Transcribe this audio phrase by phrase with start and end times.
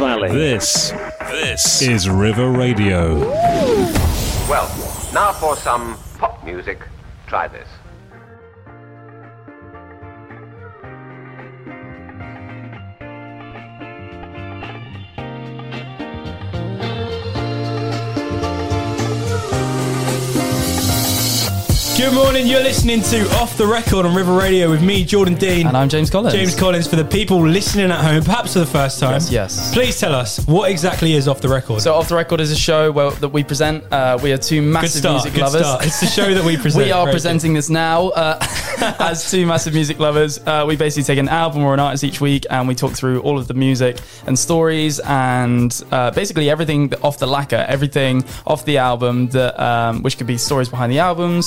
[0.00, 0.30] Valley.
[0.30, 0.92] This,
[1.30, 3.18] this is River Radio.
[4.48, 4.66] Well,
[5.12, 6.78] now for some pop music.
[7.26, 7.68] Try this.
[22.00, 25.66] Good morning, you're listening to Off the Record on River Radio with me, Jordan Dean.
[25.66, 26.34] And I'm James Collins.
[26.34, 29.12] James Collins, for the people listening at home, perhaps for the first time.
[29.12, 29.74] Yes, yes.
[29.74, 31.82] Please tell us, what exactly is Off the Record?
[31.82, 33.84] So, Off the Record is a show where, that we present.
[33.92, 35.60] Uh, we are two massive start, music lovers.
[35.60, 35.84] start.
[35.84, 36.86] It's the show that we present.
[36.86, 38.38] we are Very presenting this now uh,
[38.98, 40.38] as two massive music lovers.
[40.38, 43.20] Uh, we basically take an album or an artist each week and we talk through
[43.20, 48.64] all of the music and stories and uh, basically everything off the lacquer, everything off
[48.64, 51.42] the album that um, which could be stories behind the album,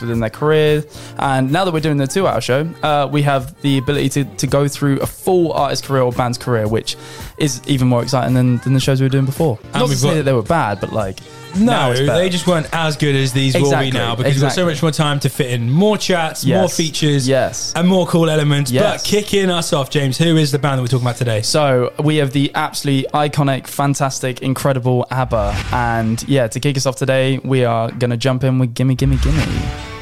[0.00, 0.84] within their career.
[1.18, 4.46] And now that we're doing the two-hour show, uh, we have the ability to, to
[4.46, 6.96] go through a full artist career or band's career, which
[7.38, 9.58] is even more exciting than, than the shows we were doing before.
[9.72, 11.18] Not to say got- that they were bad, but like
[11.56, 14.52] No, they just weren't as good as these will Exactly, be now because we've got
[14.52, 17.72] so much more time to fit in more chats, more features, yes.
[17.76, 18.70] and more cool elements.
[18.70, 19.02] Yes.
[19.02, 21.42] But kicking us off, James, who is the band that we're talking about today?
[21.42, 26.96] So we have the absolutely iconic, fantastic, incredible ABBA, and yeah, to kick us off
[26.96, 29.93] today, we are gonna jump in with "Gimme, Gimme, Gimme."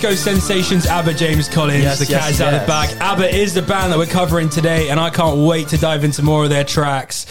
[0.00, 1.82] Disco sensations ABBA James Collins.
[1.82, 2.96] Yes, the yes, is out of the bag.
[3.00, 6.22] ABBA is the band that we're covering today, and I can't wait to dive into
[6.22, 7.26] more of their tracks.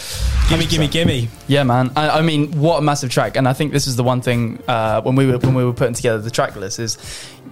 [0.48, 1.28] Gimme, gimme, gimme.
[1.48, 1.90] Yeah, man.
[1.96, 3.36] I, I mean, what a massive track!
[3.36, 5.72] And I think this is the one thing uh, when we were when we were
[5.72, 6.96] putting together the track list is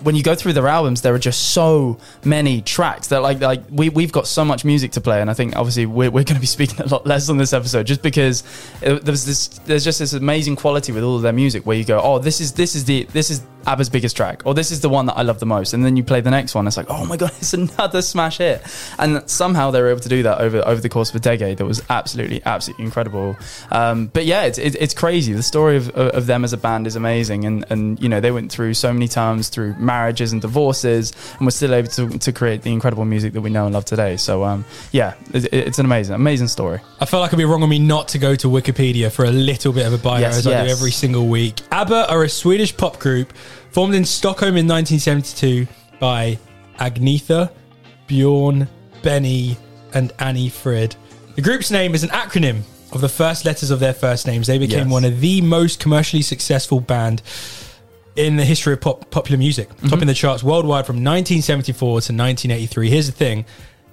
[0.03, 3.63] when you go through their albums, there are just so many tracks that like like
[3.71, 6.37] we we've got so much music to play, and I think obviously we're, we're going
[6.37, 8.43] to be speaking a lot less on this episode just because
[8.83, 11.85] it, there's this there's just this amazing quality with all of their music where you
[11.85, 14.81] go, oh, this is this is the this is ABBA's biggest track, or this is
[14.81, 16.77] the one that I love the most, and then you play the next one, it's
[16.77, 18.63] like, oh my god, it's another smash hit,
[18.99, 21.59] and somehow they were able to do that over over the course of a decade.
[21.59, 23.37] That was absolutely absolutely incredible.
[23.71, 25.33] Um, but yeah, it's it, it's crazy.
[25.33, 28.31] The story of, of them as a band is amazing, and and you know they
[28.31, 32.31] went through so many times through marriages and divorces, and we're still able to, to
[32.33, 34.17] create the incredible music that we know and love today.
[34.17, 36.79] So um, yeah, it, it's an amazing amazing story.
[37.01, 39.31] I felt like it'd be wrong of me not to go to Wikipedia for a
[39.31, 41.61] little bit of a bio, Yes, as I do every single week.
[41.73, 43.33] ABBA are a Swedish pop group
[43.73, 45.67] formed in Stockholm in 1972
[45.99, 46.39] by
[46.79, 47.51] Agnetha,
[48.07, 48.69] Bjorn,
[49.03, 49.57] Benny,
[49.95, 50.95] and Anni-Frid.
[51.37, 52.63] The group's name is an acronym
[52.93, 54.47] of the first letters of their first names.
[54.47, 54.93] They became Yes.
[54.93, 57.21] one of the most commercially successful band
[58.19, 59.89] in the history of pop, popular music, Mm-hmm.
[59.89, 62.91] topping the charts worldwide from 1974 to 1983.
[62.91, 63.45] Here's the thing.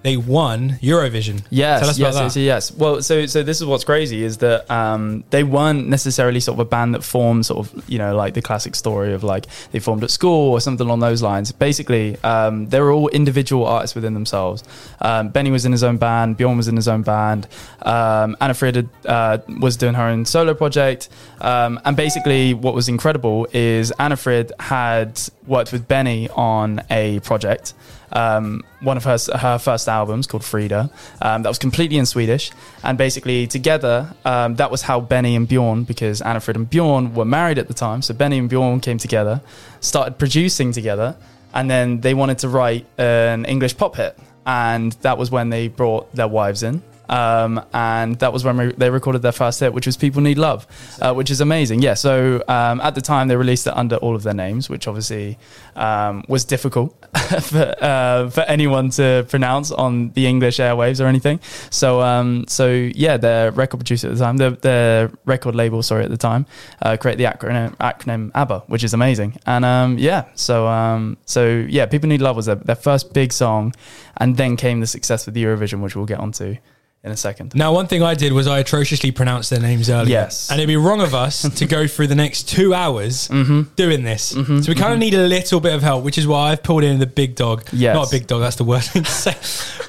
[0.06, 1.44] They won Eurovision.
[1.50, 2.40] Yes, Tell us yes, about yes, that.
[2.40, 2.72] yes.
[2.72, 6.60] Well, so so this is what's crazy is that um, they weren't necessarily sort of
[6.60, 9.80] a band that formed sort of you know like the classic story of like they
[9.80, 11.52] formed at school or something along those lines.
[11.52, 14.64] Basically, um, they were all individual artists within themselves.
[15.02, 17.48] Um, Benny was in his own band, Bjorn was in his own band,
[17.82, 21.10] um, Anna Frida uh, was doing her own solo project,
[21.42, 27.22] um, and basically what was incredible is Anna Frid had worked with Benny on a
[27.22, 27.74] project
[28.12, 30.90] um, one of her her first albums called Frida.
[31.22, 32.52] Um, that was completely in Swedish,
[32.84, 37.26] and basically together, um, that was how Benny and Bjorn, because Annafrid and Bjorn were
[37.26, 39.42] married at the time, so Benny and Bjorn came together,
[39.80, 41.16] started producing together,
[41.54, 45.68] and then they wanted to write an English pop hit, and that was when they
[45.68, 46.82] brought their wives in.
[47.10, 50.68] Um, and that was when they recorded their first hit, which was "People Need Love,"
[51.02, 51.82] uh, which is amazing.
[51.82, 54.88] Yeah, so um, at the time they released it under all of their names, which
[54.88, 55.38] obviously
[55.76, 56.96] um, was difficult
[57.42, 61.40] for uh, for anyone to pronounce on the English airwaves or anything.
[61.70, 66.04] So um, so yeah, their record producer at the time, their, their record label, sorry,
[66.04, 66.46] at the time,
[66.82, 69.38] uh, created the acronym, acronym ABBA, which is amazing.
[69.46, 73.34] And um, yeah, so um, so yeah, "People Need Love" was their, their first big
[73.34, 73.74] song,
[74.18, 76.58] and then came the success with the Eurovision, which we'll get onto
[77.06, 77.54] in a second.
[77.54, 80.10] Now, one thing I did was I atrociously pronounced their names earlier.
[80.10, 80.50] Yes.
[80.50, 83.62] And it'd be wrong of us to go through the next two hours Mm-hmm.
[83.76, 84.24] doing this.
[84.24, 86.84] So we kind of need a little bit of help, which is why I've pulled
[86.84, 87.64] in the big dog.
[87.72, 87.94] Yes.
[87.96, 89.34] Not a big dog, that's the worst thing to say.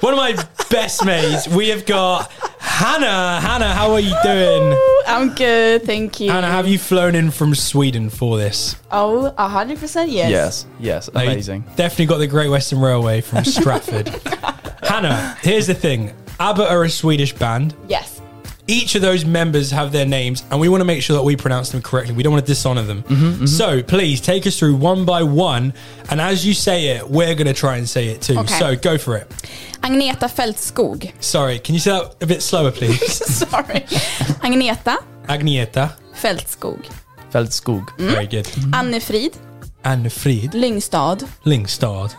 [0.01, 0.33] One of my
[0.69, 3.41] best mates, we have got Hannah.
[3.41, 4.77] Hannah, how are you doing?
[5.07, 6.29] I'm good, thank you.
[6.29, 8.75] Hannah, have you flown in from Sweden for this?
[8.91, 9.79] Oh, 100%
[10.11, 10.29] yes.
[10.29, 11.61] Yes, yes, Like, amazing.
[11.75, 14.09] Definitely got the Great Western Railway from Stratford.
[14.83, 16.13] Hannah, here's the thing.
[16.39, 17.75] ABBA are a Swedish band.
[17.87, 18.21] Yes.
[18.69, 21.35] each of those members have their names and we want to make sure that we
[21.37, 22.13] pronounce them correctly.
[22.13, 23.03] We don't want to dishonor them.
[23.03, 25.73] Mm-hmm, So please take us through one by one.
[26.09, 28.37] And as you say it, we're going to try and say it too.
[28.39, 28.59] Okay.
[28.59, 29.29] So go for it.
[29.83, 31.13] Agnetha Fältskog.
[31.23, 33.15] Sorry, can you say that a bit slower, please?
[33.41, 33.81] Sorry.
[34.43, 35.93] Agneta Agnieta.
[36.13, 36.85] Fältskog.
[37.31, 37.85] Feldskog.
[37.97, 38.47] Very good.
[38.73, 39.33] Anne Frid.
[39.85, 41.19] Anni-Frid Lyngstad.
[41.45, 42.13] Lingstad.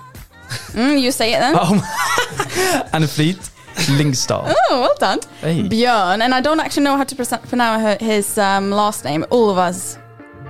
[0.72, 1.54] Mm, you say it then.
[2.94, 3.36] Anna Fleet,
[3.86, 4.54] Lingstar.
[4.70, 5.20] Oh, well done.
[5.40, 5.62] Hey.
[5.62, 6.20] Björn.
[6.20, 9.24] And I don't actually know how to pres- pronounce her- his um, last name.
[9.30, 9.98] All of us.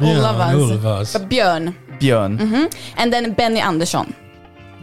[0.01, 0.55] All of us.
[0.55, 1.13] All of us.
[1.13, 1.75] But Björn.
[2.01, 2.73] Björn.
[2.97, 4.15] And then Benny Andersson.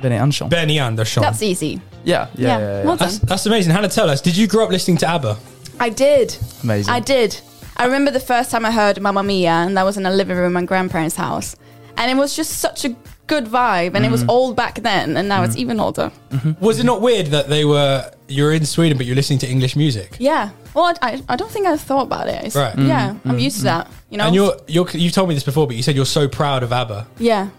[0.01, 0.49] Benny Andersson.
[0.49, 1.21] Benny Andersson.
[1.21, 1.81] That's easy.
[2.03, 2.59] Yeah, yeah, yeah.
[2.59, 3.27] yeah, Well That's, done.
[3.29, 3.73] that's amazing.
[3.73, 5.37] Hannah, tell us, did you grow up listening to ABBA?
[5.79, 6.37] I did.
[6.63, 6.93] Amazing.
[6.93, 7.39] I did.
[7.77, 10.37] I remember the first time I heard Mamma Mia, and that was in a living
[10.37, 11.55] room at my grandparents' house.
[11.97, 12.95] And it was just such a
[13.27, 14.29] good vibe, and it was mm-hmm.
[14.29, 15.61] old back then, and now it's mm-hmm.
[15.61, 16.11] even older.
[16.31, 16.63] Mm-hmm.
[16.63, 19.75] Was it not weird that they were, you're in Sweden, but you're listening to English
[19.75, 20.17] music?
[20.19, 20.51] Yeah.
[20.73, 22.35] Well, I, I don't think I thought about it.
[22.35, 22.77] It's- Right.
[22.77, 23.91] Yeah, I'm used to that.
[24.09, 24.25] You know.
[24.25, 26.71] And you're, you're, you've told me this before, but you said you're so proud of
[26.71, 27.07] ABBA.
[27.17, 27.49] yeah.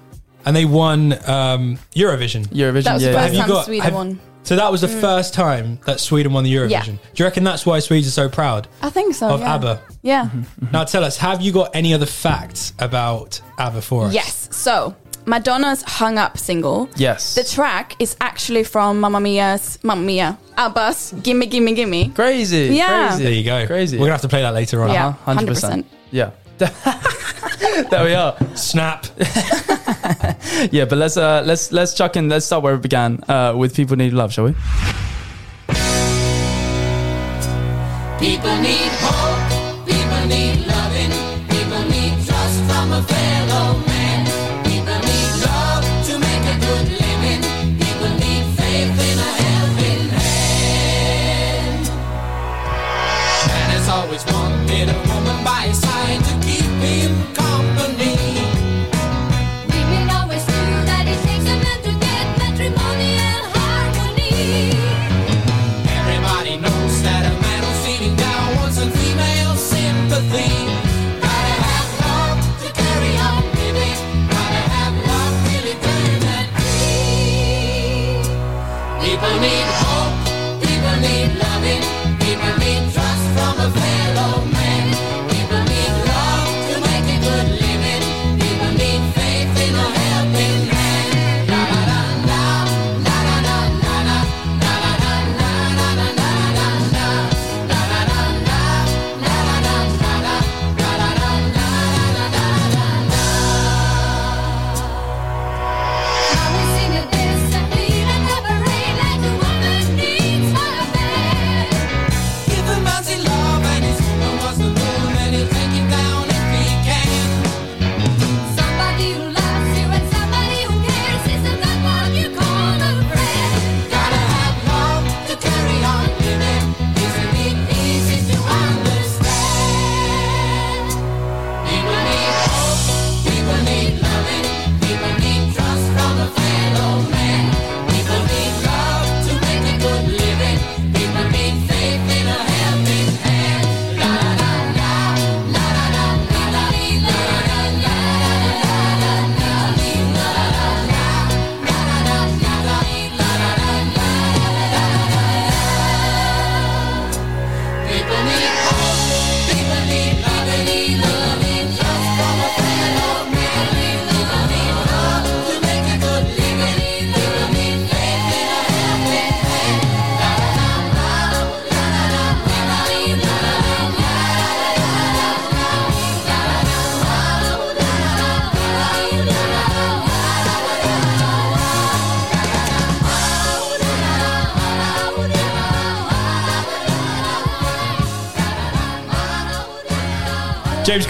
[0.44, 2.46] And they won um, Eurovision.
[2.46, 2.84] Eurovision.
[2.84, 3.46] That was the yeah, first yeah.
[3.46, 4.20] time Sweden have- won.
[4.46, 5.00] So that was the mm.
[5.00, 6.70] first time that Sweden won the Eurovision.
[6.70, 6.82] Yeah.
[6.84, 9.28] Do you reckon that's why Swedes are so proud I think so.
[9.28, 9.54] of yeah.
[9.56, 9.82] ABBA?
[10.02, 10.30] Yeah.
[10.72, 14.14] Now tell us, have you got any other facts about ABBA for us?
[14.14, 14.48] Yes.
[14.52, 14.94] So
[15.26, 16.88] Madonna's "Hung Up" single.
[16.96, 17.34] Yes.
[17.34, 20.38] The track is actually from Mamma Mia's Mamma Mia.
[20.56, 22.74] ABBA's "Gimme Gimme Gimme." Crazy.
[22.74, 23.08] Yeah.
[23.08, 23.22] Crazy.
[23.24, 23.66] There you go.
[23.66, 23.96] Crazy.
[23.98, 24.90] We're gonna have to play that later on.
[24.90, 25.08] Yeah.
[25.08, 25.82] Uh-huh, 100%.
[25.82, 25.84] 100%.
[26.12, 26.30] Yeah.
[27.90, 28.36] there we are.
[28.54, 29.06] Snap.
[30.72, 32.28] Yeah, but let's uh, let's let's chuck in.
[32.28, 34.54] Let's start where it began uh, with "People Need Love," shall we?
[38.18, 39.25] People need hope,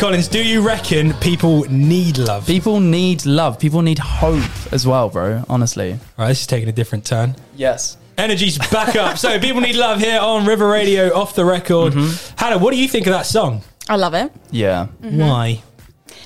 [0.07, 2.47] Collins, do you reckon people need love?
[2.47, 3.59] People need love.
[3.59, 5.43] People need hope as well, bro.
[5.49, 5.99] Honestly.
[6.17, 7.35] Right, this is taking a different turn.
[7.57, 7.97] Yes.
[8.17, 9.19] Energy's back up.
[9.19, 11.93] So people need love here on River Radio, off the record.
[11.93, 12.37] Mm-hmm.
[12.39, 13.63] Hannah, what do you think of that song?
[13.89, 14.31] I love it.
[14.53, 14.87] Yeah.
[15.03, 15.19] Mm-hmm.
[15.19, 15.61] Why?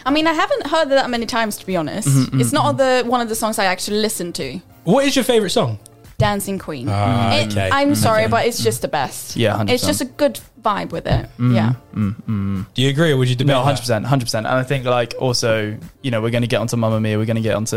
[0.05, 2.07] I mean, I haven't heard it that many times to be honest.
[2.07, 4.61] Mm-hmm, mm-hmm it's not the one of the songs I actually listen to.
[4.85, 5.79] What is your favourite song?
[6.19, 6.87] Dancing Queen.
[6.91, 7.71] Ah, it- okay.
[7.73, 9.37] I'm sorry, but it's just the best.
[9.37, 9.71] Yeah, 100%.
[9.71, 11.27] It's just a good vibe with it.
[11.27, 11.55] Mm-hmm.
[11.55, 11.75] Yeah.
[11.95, 12.67] Mm, mm, mm.
[12.75, 13.55] Do you agree or would you debate?
[13.55, 14.47] No, hundred percent, hundred percent.
[14.47, 17.25] And I think like also, you know, we're going to get onto Mamma Mia, we're
[17.25, 17.77] going to get onto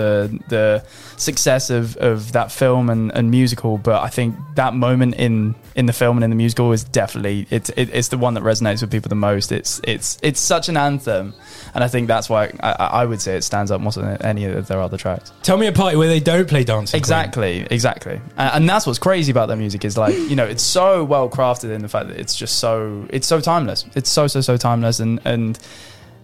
[0.50, 0.86] the
[1.18, 3.78] success of, of that film and, and musical.
[3.78, 7.48] But I think that moment in in the film and in the musical is definitely
[7.50, 9.52] it's it, it's the one that resonates with people the most.
[9.52, 11.34] It's it's it's such an anthem,
[11.74, 14.22] and I think that's why I, I I would say it stands up more than
[14.22, 15.32] any of their other tracks.
[15.42, 16.94] Tell me a party where they don't play dancing.
[16.94, 17.00] Queen.
[17.00, 20.64] Exactly, exactly, and, and that's what's crazy about their music is like you know it's
[20.64, 22.73] so well crafted in the fact that it's just so
[23.10, 23.86] it's so timeless.
[23.96, 25.60] It's so so so timeless, and and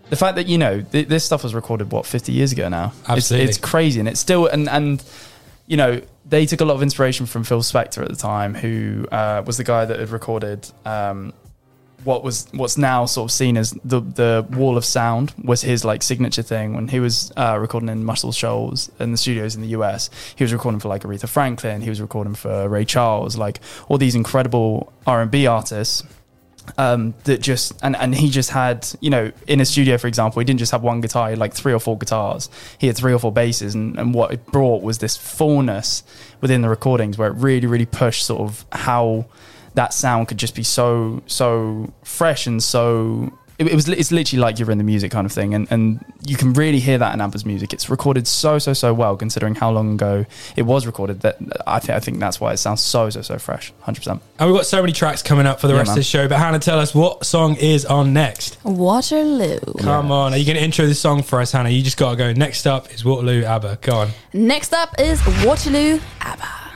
[0.09, 2.93] the fact that you know th- this stuff was recorded what fifty years ago now.
[3.07, 3.47] Absolutely.
[3.47, 5.03] it's, it's crazy, and it's still and and
[5.67, 9.07] you know they took a lot of inspiration from Phil Spector at the time, who
[9.11, 10.69] uh, was the guy that had recorded.
[10.85, 11.33] Um,
[12.03, 15.83] what was what's now sort of seen as the the wall of sound was his
[15.83, 19.61] like signature thing when he was uh, recording in Muscle Shoals in the studios in
[19.61, 20.09] the US.
[20.35, 21.81] He was recording for like Aretha Franklin.
[21.81, 26.03] He was recording for Ray Charles, like all these incredible R and B artists.
[26.77, 30.39] Um, that just and, and he just had you know in a studio for example
[30.39, 32.49] he didn't just have one guitar he had like three or four guitars.
[32.77, 36.03] He had three or four basses and, and what it brought was this fullness
[36.41, 39.25] within the recordings where it really really pushed sort of how
[39.75, 44.41] that sound could just be so so fresh and so it, it was it's literally
[44.41, 47.13] like you're in the music kind of thing and and you can really hear that
[47.13, 50.25] in ABBA's music it's recorded so so so well considering how long ago
[50.55, 51.37] it was recorded that
[51.67, 54.07] I think I think that's why it sounds so so so fresh 100%
[54.39, 55.93] And we've got so many tracks coming up for the Yeah, rest man.
[55.97, 56.27] of the show.
[56.27, 58.57] But Hannah, tell us what song is on next.
[58.63, 59.59] Waterloo.
[59.79, 61.69] Come on, are you going to intro this song for us, Hannah?
[61.69, 62.31] You just got to go.
[62.33, 63.79] Next up is Waterloo ABBA.
[63.81, 64.09] Go on.
[64.33, 66.68] Next up is Waterloo ABBA.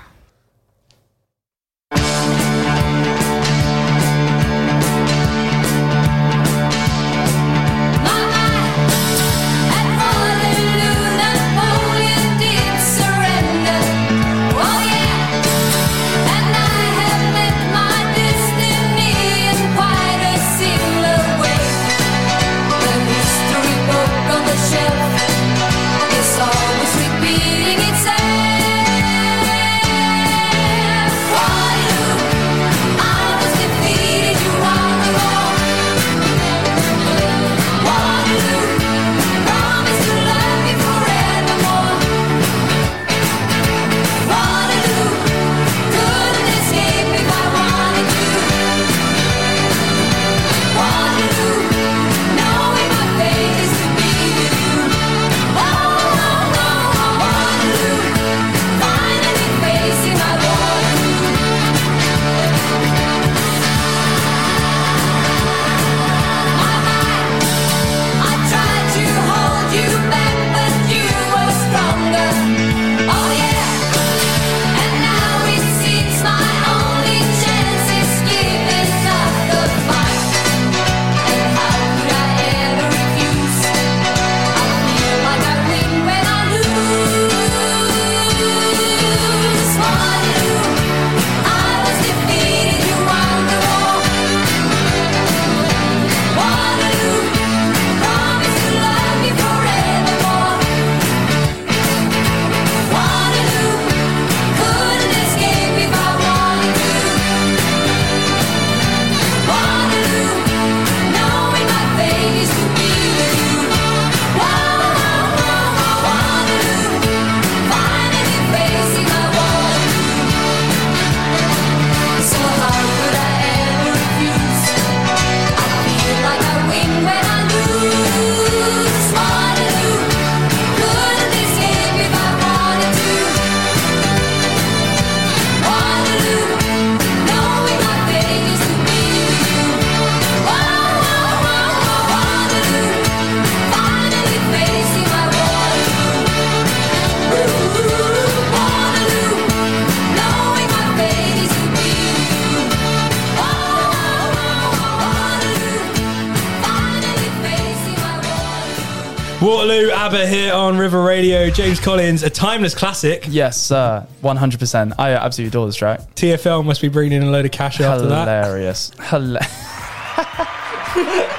[160.03, 161.49] ABBA here on River Radio.
[161.49, 163.23] James Collins, a timeless classic.
[163.29, 164.05] Yes, sir.
[164.21, 164.91] 100%.
[164.99, 166.01] I absolutely adore this track.
[166.15, 168.25] TFL must be bringing in a load of cash after that.
[168.27, 168.91] Hilarious.
[168.97, 169.39] Hila-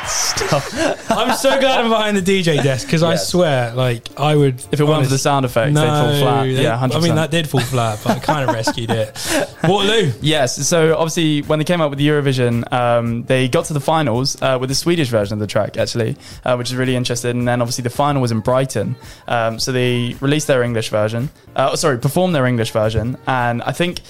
[0.07, 0.63] Stop.
[1.11, 3.29] I'm so glad I'm behind the DJ desk because I Yes.
[3.29, 4.63] swear, like, I would.
[4.73, 6.43] If it weren't for the sound effects, they'd fall flat.
[6.45, 6.97] they- Yeah, 100%.
[6.97, 9.17] I mean, that did fall flat, but I kind of rescued it.
[9.65, 10.13] Waterloo.
[10.21, 10.67] Yes.
[10.67, 14.41] So obviously, when they came out with the Eurovision, um, they got to the finals
[14.43, 17.31] uh, with the Swedish version of the track, actually, uh, which is really interesting.
[17.39, 18.97] And then obviously the final was in Brighton.
[19.29, 21.31] Um, so they released their English version.
[21.57, 24.01] Uh, oh, sorry, performed their English version, and I think.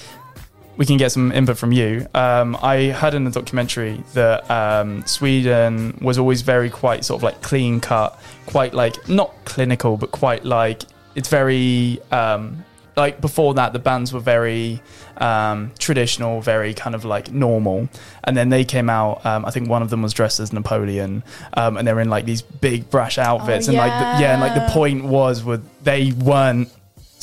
[0.77, 2.07] We can get some input from you.
[2.15, 7.23] Um, I heard in the documentary that um, Sweden was always very quite sort of
[7.23, 10.83] like clean cut, quite like not clinical, but quite like
[11.15, 12.65] it's very um,
[12.97, 14.81] like before that the bands were very
[15.19, 17.89] um, traditional, very kind of like normal,
[18.25, 19.25] and then they came out.
[19.25, 21.23] Um, I think one of them was dressed as Napoleon,
[21.55, 24.41] um, and they're in like these big brash outfits, Oh, and like the, yeah, and
[24.41, 26.69] like the point was with they weren't.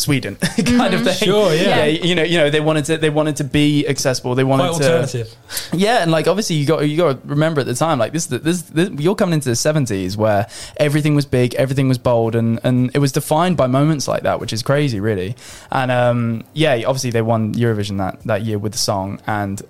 [0.01, 0.35] Sweden,
[0.65, 1.13] kind of thing.
[1.13, 1.85] Sure, yeah.
[1.85, 1.85] yeah.
[1.85, 4.35] You know, you know, they wanted to, they wanted to be accessible.
[4.35, 5.27] They wanted Quite to,
[5.73, 8.25] yeah, and like obviously you got you got to remember at the time like this,
[8.27, 12.59] this this you're coming into the 70s where everything was big, everything was bold and
[12.63, 15.35] and it was defined by moments like that, which is crazy really.
[15.71, 19.61] And um yeah, obviously they won Eurovision that that year with the song and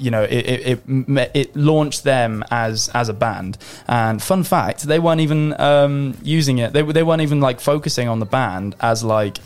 [0.00, 3.58] you know, it, it, it, it launched them as as a band.
[3.86, 6.72] And fun fact, they weren't even um, using it.
[6.72, 9.38] They, they weren't even like focusing on the band as like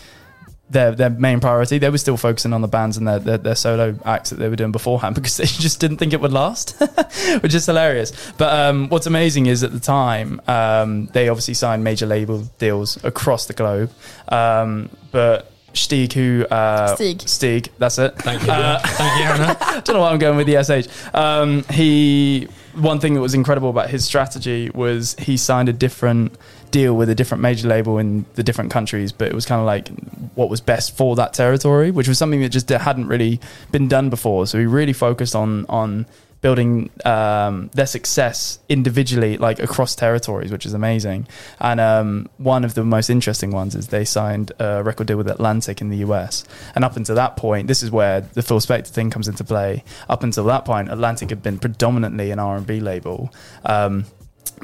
[0.70, 1.78] their their main priority.
[1.78, 4.48] They were still focusing on the bands and their, their, their solo acts that they
[4.48, 6.80] were doing beforehand because they just didn't think it would last,
[7.40, 8.12] which is hilarious.
[8.38, 13.02] But um, what's amazing is at the time um, they obviously signed major label deals
[13.04, 13.90] across the globe.
[14.28, 17.28] Um, but Stig, who uh, Stig.
[17.28, 18.16] Stig, that's it.
[18.16, 18.46] Thank you.
[18.48, 19.56] Thank you, Hannah.
[19.84, 21.14] don't know why I'm going with the SH.
[21.14, 26.36] Um, he one thing that was incredible about his strategy was he signed a different
[26.74, 29.64] deal with a different major label in the different countries, but it was kind of
[29.64, 29.86] like
[30.34, 33.38] what was best for that territory, which was something that just hadn't really
[33.70, 34.44] been done before.
[34.48, 36.04] So we really focused on on
[36.40, 41.28] building um, their success individually, like across territories, which is amazing.
[41.60, 45.28] And um, one of the most interesting ones is they signed a record deal with
[45.28, 46.44] Atlantic in the US.
[46.74, 49.84] And up until that point, this is where the Phil Spector thing comes into play.
[50.08, 53.32] Up until that point, Atlantic had been predominantly an R and B label,
[53.64, 54.04] um,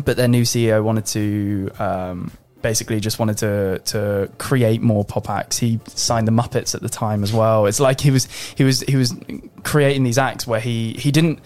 [0.05, 1.71] but their new CEO wanted to.
[1.79, 5.57] Um, Basically, just wanted to to create more pop acts.
[5.57, 7.65] He signed the Muppets at the time as well.
[7.65, 9.15] It's like he was he was he was
[9.63, 11.41] creating these acts where he he didn't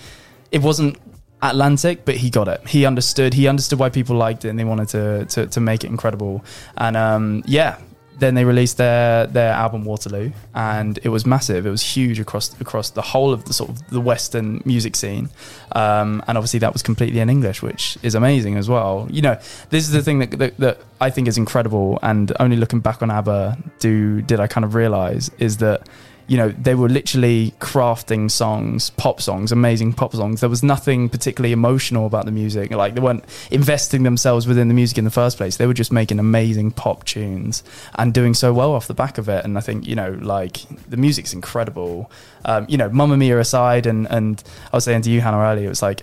[0.50, 0.98] it wasn't
[1.40, 2.66] Atlantic, but he got it.
[2.66, 3.34] He understood.
[3.34, 6.44] He understood why people liked it, and they wanted to to, to make it incredible.
[6.76, 7.78] And um, yeah,
[8.18, 11.66] then they released their their album Waterloo, and it was massive.
[11.66, 15.30] It was huge across across the whole of the sort of the Western music scene.
[15.72, 19.08] Um, and obviously, that was completely in English, which is amazing as well.
[19.10, 19.34] You know,
[19.70, 21.98] this is the thing that, that, that I think is incredible.
[22.02, 25.88] And only looking back on ABBA, do did I kind of realize is that
[26.26, 30.40] you know, they were literally crafting songs, pop songs, amazing pop songs.
[30.40, 32.70] There was nothing particularly emotional about the music.
[32.70, 35.56] Like they weren't investing themselves within the music in the first place.
[35.56, 37.62] They were just making amazing pop tunes
[37.96, 39.44] and doing so well off the back of it.
[39.44, 42.10] And I think, you know, like the music's incredible.
[42.46, 45.66] Um, you know, Mamma Mia aside, and, and I was saying to you, Hannah, earlier,
[45.66, 46.02] it was like,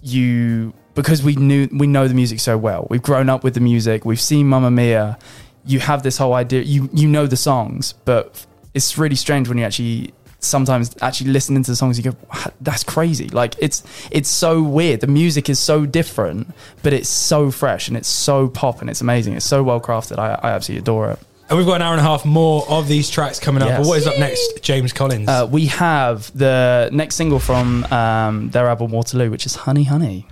[0.00, 2.86] you because we knew we know the music so well.
[2.90, 4.04] We've grown up with the music.
[4.04, 5.18] We've seen Mamma Mia.
[5.66, 6.62] You have this whole idea.
[6.62, 11.62] You you know the songs, but it's really strange when you actually sometimes actually listening
[11.62, 11.98] to the songs.
[11.98, 12.16] You go,
[12.60, 13.28] that's crazy.
[13.28, 15.00] Like it's it's so weird.
[15.00, 16.48] The music is so different,
[16.82, 19.34] but it's so fresh and it's so pop and it's amazing.
[19.34, 20.18] It's so well crafted.
[20.18, 21.18] I, I absolutely adore it.
[21.48, 23.68] And we've got an hour and a half more of these tracks coming up.
[23.68, 23.80] Yes.
[23.80, 25.28] But what is up next, James Collins?
[25.28, 30.26] Uh, we have the next single from um, their album Waterloo, which is Honey Honey.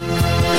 [0.00, 0.53] Honey,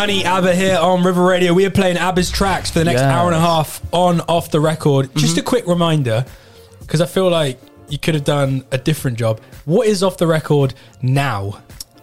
[0.00, 1.52] Honey ABBA here on River Radio.
[1.52, 3.12] We are playing ABBA's tracks for the next Yes.
[3.12, 5.14] hour and a half on Off the Record.
[5.14, 5.40] Just Mm-hmm.
[5.40, 6.24] a quick reminder,
[6.80, 7.60] because I feel like
[7.90, 9.42] you could have done a different job.
[9.66, 11.58] What is Off the Record now?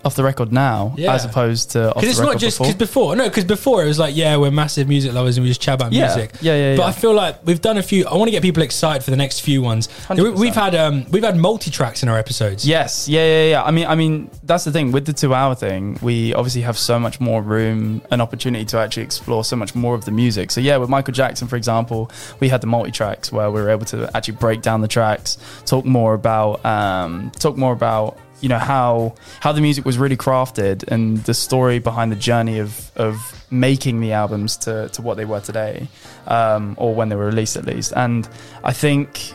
[0.08, 1.13] Off the record now, Yeah.
[1.13, 2.67] as opposed to off the Because it's record not just before.
[2.74, 3.15] because before.
[3.17, 5.74] no, because before it was like, yeah, we're massive music lovers and we just chat
[5.76, 6.06] about Yeah.
[6.06, 6.32] music.
[6.39, 6.88] Yeah, yeah, But yeah.
[6.88, 8.08] I feel like we've done a few.
[8.08, 9.89] I want to get people excited for the next few ones.
[10.08, 10.38] 100%.
[10.38, 12.65] We've had um, we've had multi tracks in our episodes.
[12.65, 13.63] Yes, yeah, yeah, yeah.
[13.63, 16.00] I mean, I mean, that's the thing with the two-hour thing.
[16.02, 19.93] We obviously have so much more room and opportunity to actually explore so much more
[19.93, 20.52] of the music.
[20.52, 23.86] So yeah, with Michael Jackson, for example, we had the multi-tracks where we were able
[23.88, 28.60] to actually break down the tracks, talk more about, um, talk more about you know
[28.60, 33.15] how how the music was really crafted and the story behind the journey of of
[33.52, 35.88] making the albums to to what they were today,
[36.28, 37.93] um, or when they were released at least.
[37.95, 38.28] And
[38.63, 39.34] I think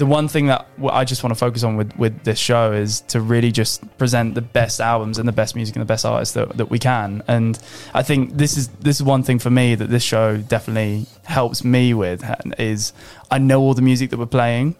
[0.00, 3.02] the one thing that I just want to focus on with, with this show is
[3.02, 6.34] to really just present the best albums and the best music and the best artists
[6.34, 7.22] that, that we can.
[7.28, 7.58] And
[7.92, 11.64] I think this is this is one thing for me that this show definitely helps
[11.64, 12.24] me with
[12.58, 12.94] is
[13.30, 14.74] I know all the music that we're playing,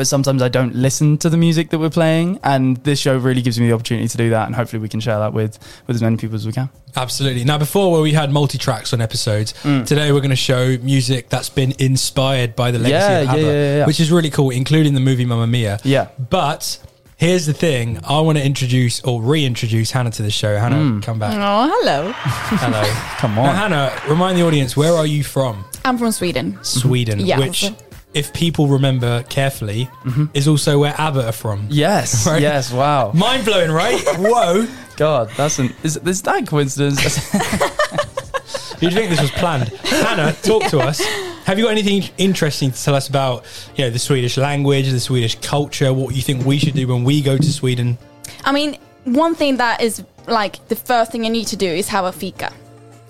[0.00, 2.38] but sometimes I don't listen to the music that we're playing.
[2.42, 4.46] And this show really gives me the opportunity to do that.
[4.46, 6.70] And hopefully we can share that with with as many people as we can.
[6.96, 7.44] Absolutely.
[7.44, 9.84] Now, before where we had multi tracks on episodes, Mm.
[9.84, 13.32] today we're going to show music that's been inspired by the legacy Yeah, of yeah,
[13.32, 13.86] ABBA, yeah, yeah, yeah.
[13.86, 15.78] which is really cool, including the movie Mamma Mia.
[15.84, 16.08] Yeah.
[16.30, 16.78] But
[17.18, 20.56] here's the thing: I want to introduce or reintroduce Hannah to the show.
[20.56, 21.02] Hannah, Mm.
[21.02, 21.34] come back.
[21.36, 22.12] Oh, hello.
[22.64, 22.82] Hello.
[23.18, 23.54] Come Now, on.
[23.54, 25.66] Hannah, remind the audience where are you from?
[25.84, 26.58] I'm from Sweden.
[26.62, 27.38] Sweden, Yeah.
[27.38, 27.70] which,
[28.14, 30.26] if people remember carefully, mm-hmm.
[30.34, 31.66] is also where ABBA are from.
[31.70, 32.26] Yes.
[32.30, 32.42] Right.
[32.42, 32.72] Yes.
[32.72, 33.12] Wow.
[33.12, 34.00] Mind blowing, right?
[34.18, 34.66] Whoa!
[34.96, 37.00] God, that's an is, is that a coincidence?
[38.80, 39.68] You'd think this was planned.
[39.68, 41.00] Hannah, talk to us.
[41.44, 43.44] Have you got anything interesting to tell us about,
[43.74, 47.02] you know, the Swedish language, the Swedish culture, what you think we should do when
[47.02, 47.98] we go to Sweden?
[48.44, 51.88] I mean, one thing that is like the first thing you need to do is
[51.88, 52.52] have a fika.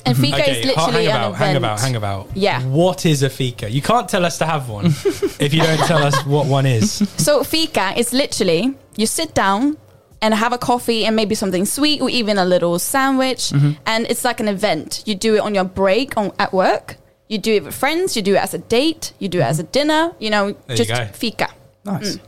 [0.06, 0.24] And mm-hmm.
[0.36, 1.36] fika is literally hang an about, event.
[1.36, 2.28] hang about, hang about.
[2.34, 2.62] Yeah.
[2.64, 3.70] What is a fika?
[3.70, 4.86] You can't tell us to have one
[5.38, 6.98] if you don't tell us what one is.
[7.18, 9.76] So fika is literally you sit down
[10.22, 13.72] and have a coffee and maybe something sweet or even a little sandwich, Mm-hmm.
[13.86, 15.02] and it's like an event.
[15.06, 16.96] You do it on your break on at work.
[17.28, 18.16] You do it with friends.
[18.16, 19.12] You do it as a date.
[19.18, 19.70] You do it as a mm-hmm.
[19.72, 20.12] dinner.
[20.18, 21.06] You know, There just go.
[21.12, 21.48] fika.
[21.84, 22.16] nice.
[22.16, 22.20] Mm.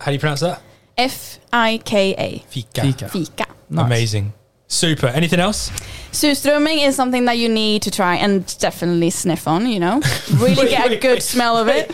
[0.00, 0.60] How do you pronounce that?
[0.96, 2.38] F I K A.
[2.48, 2.82] Fika.
[2.82, 3.08] Fika.
[3.08, 3.46] Fika.
[3.70, 3.86] Nice.
[3.86, 4.32] Amazing.
[4.68, 5.06] Super.
[5.06, 5.70] Anything else?
[6.12, 10.00] Surströmming is something that you need to try and definitely sniff on, you know?
[10.34, 11.90] Really Wait, get a good wait, smell of it.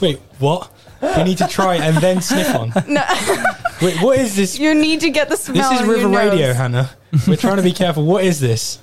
[0.00, 0.70] Wait, what?
[1.16, 2.72] We need to try and then sniff on.
[2.88, 3.04] No,
[3.80, 4.58] Wait, what is this?
[4.58, 5.70] you need to get the smell.
[5.70, 6.52] This is River Radio.
[6.52, 6.90] Hannah.
[7.28, 8.04] We're trying to be careful.
[8.04, 8.80] What is this?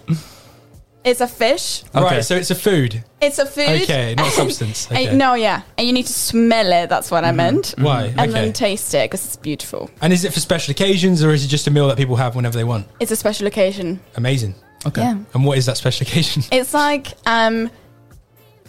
[1.05, 1.83] It's a fish.
[1.93, 2.03] Okay.
[2.03, 3.03] Right, so it's a food.
[3.21, 3.83] It's a food.
[3.83, 4.89] Okay, not substance.
[4.91, 5.61] And- no, yeah.
[5.77, 6.89] And you need to smell it.
[6.89, 7.75] That's what I meant.
[7.77, 8.05] Why?
[8.05, 8.31] And okay.
[8.31, 9.91] then taste it because it's beautiful.
[10.01, 12.35] and is it for special occasions or is it just a meal that people have
[12.35, 12.87] whenever they want?
[12.99, 13.99] It's a special occasion.
[14.15, 14.55] Amazing.
[14.87, 15.01] Okay.
[15.01, 15.17] Yeah.
[15.35, 16.41] And what is that special occasion?
[16.51, 17.69] It's like um,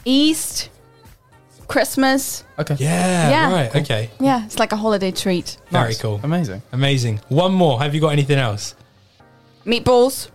[0.05, 0.69] East,
[1.69, 2.45] Christmas.
[2.59, 2.77] Okay.
[2.79, 3.53] Yeah, Yeah.
[3.53, 3.77] right.
[3.77, 4.11] Okay.
[4.21, 5.57] Yeah, it's like a holiday treat.
[5.71, 6.01] Very Nice.
[6.03, 6.21] cool.
[6.23, 6.61] Amazing.
[6.73, 7.21] Amazing.
[7.29, 7.81] One more.
[7.81, 8.75] Have you got anything else?
[9.65, 10.29] Meatballs.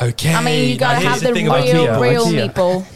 [0.00, 0.34] Okay.
[0.34, 2.00] I mean, you gotta here's have the, thing real, about IKEA.
[2.00, 2.52] real IKEA.
[2.52, 2.86] meatball.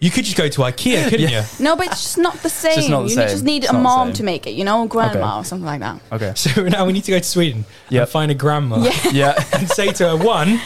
[0.00, 1.44] You could just go to IKEA, couldn't Yeah.
[1.60, 2.74] No, but it's just not the same.
[2.74, 3.28] just not the you same.
[3.28, 4.14] just need It's a not the mom same.
[4.14, 5.40] to make it, you know, grandma Okay.
[5.40, 6.00] or something like that.
[6.12, 6.32] Okay.
[6.36, 8.02] So now we need to go to Sweden Yep.
[8.02, 9.10] and find a grandma Yeah.
[9.12, 9.44] Yeah.
[9.52, 10.58] and say to her, one,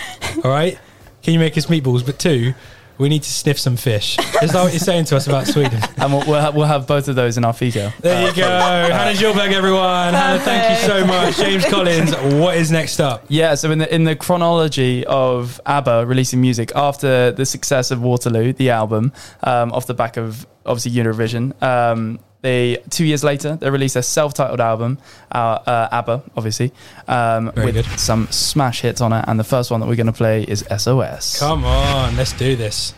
[0.45, 0.79] all right,
[1.23, 2.07] can you make us meatballs?
[2.07, 2.55] But two,
[2.99, 4.19] we need to sniff some fish.
[4.43, 5.81] Is that what you're saying to us about Sweden?
[5.97, 7.93] and we'll, we'll, have, we'll have both of those in our fika.
[8.01, 8.49] There you go.
[8.49, 10.15] Hannah Gilberg, everyone.
[10.15, 11.37] Hannah, thank you so much.
[11.37, 13.25] James Collins, what is next up?
[13.29, 18.01] Yeah, so in the in the chronology of ABBA releasing music after the success of
[18.01, 23.57] Waterloo, the album, um, off the back of obviously Eurovision, um, they two years later
[23.57, 24.99] they released their self-titled album,
[25.33, 26.73] uh, uh, ABBA, obviously,
[27.09, 27.87] um, with good.
[27.99, 29.25] some smash hits on it.
[29.27, 31.39] And the first one that we're going to play is SOS.
[31.41, 32.95] Come on, let's do this.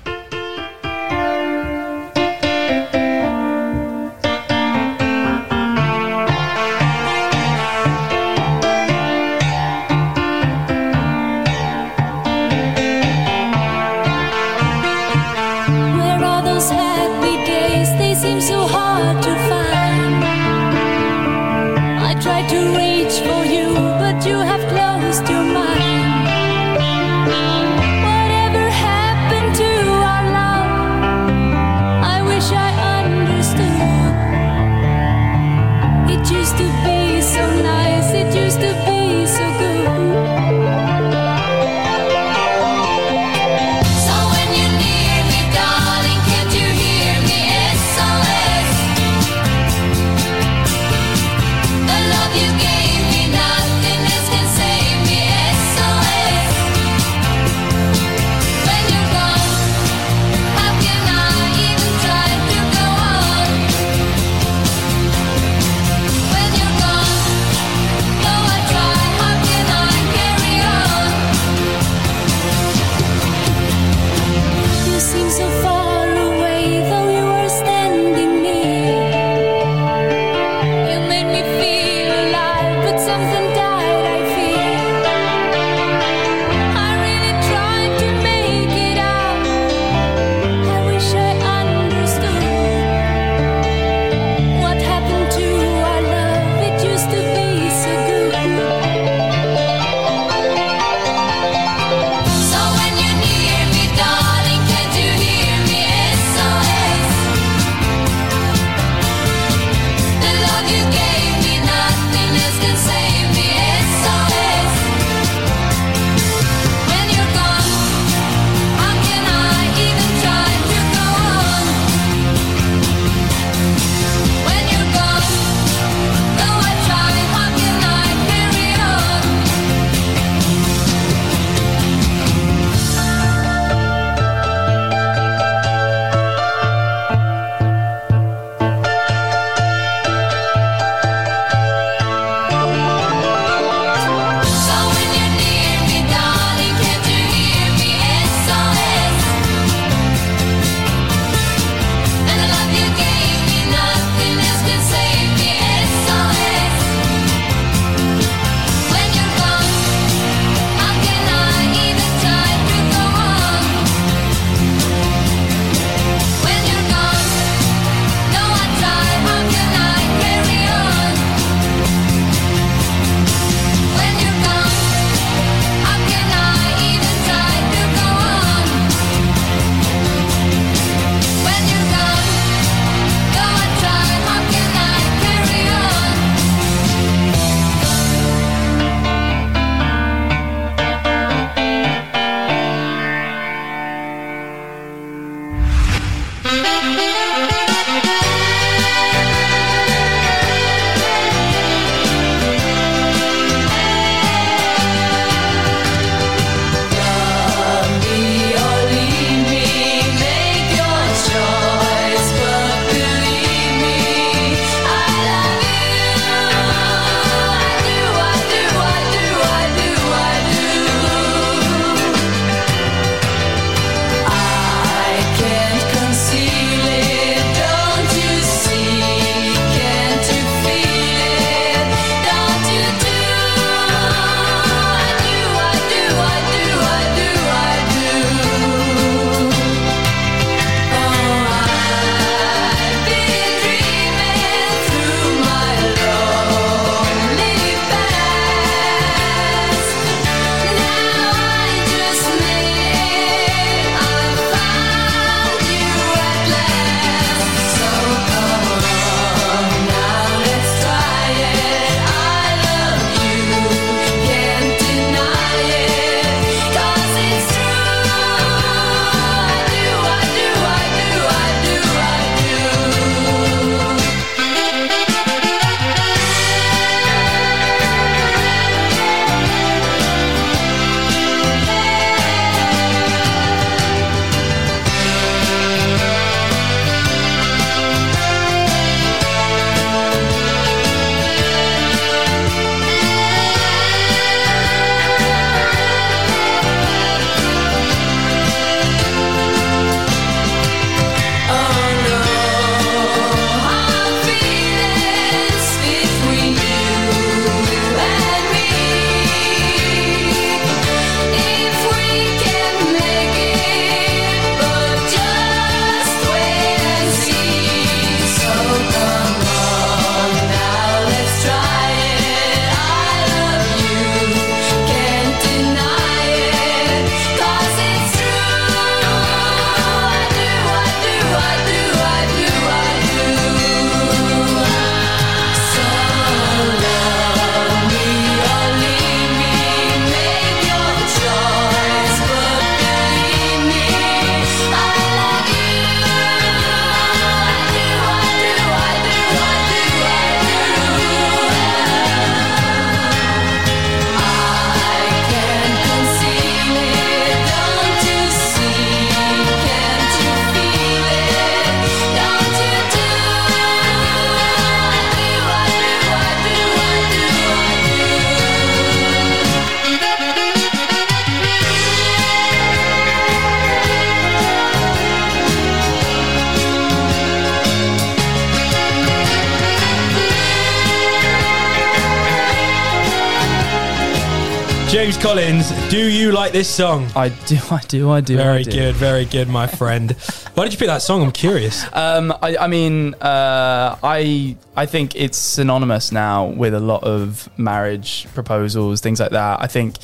[385.89, 387.07] Do you like this song?
[387.15, 388.37] I do, I do, I do.
[388.37, 388.71] Very I do.
[388.71, 390.13] good, very good, my friend.
[390.55, 391.23] Why did you pick that song?
[391.23, 391.85] I'm curious.
[391.93, 397.49] Um, I, I mean, uh, I I think it's synonymous now with a lot of
[397.57, 399.61] marriage proposals, things like that.
[399.63, 399.97] I think.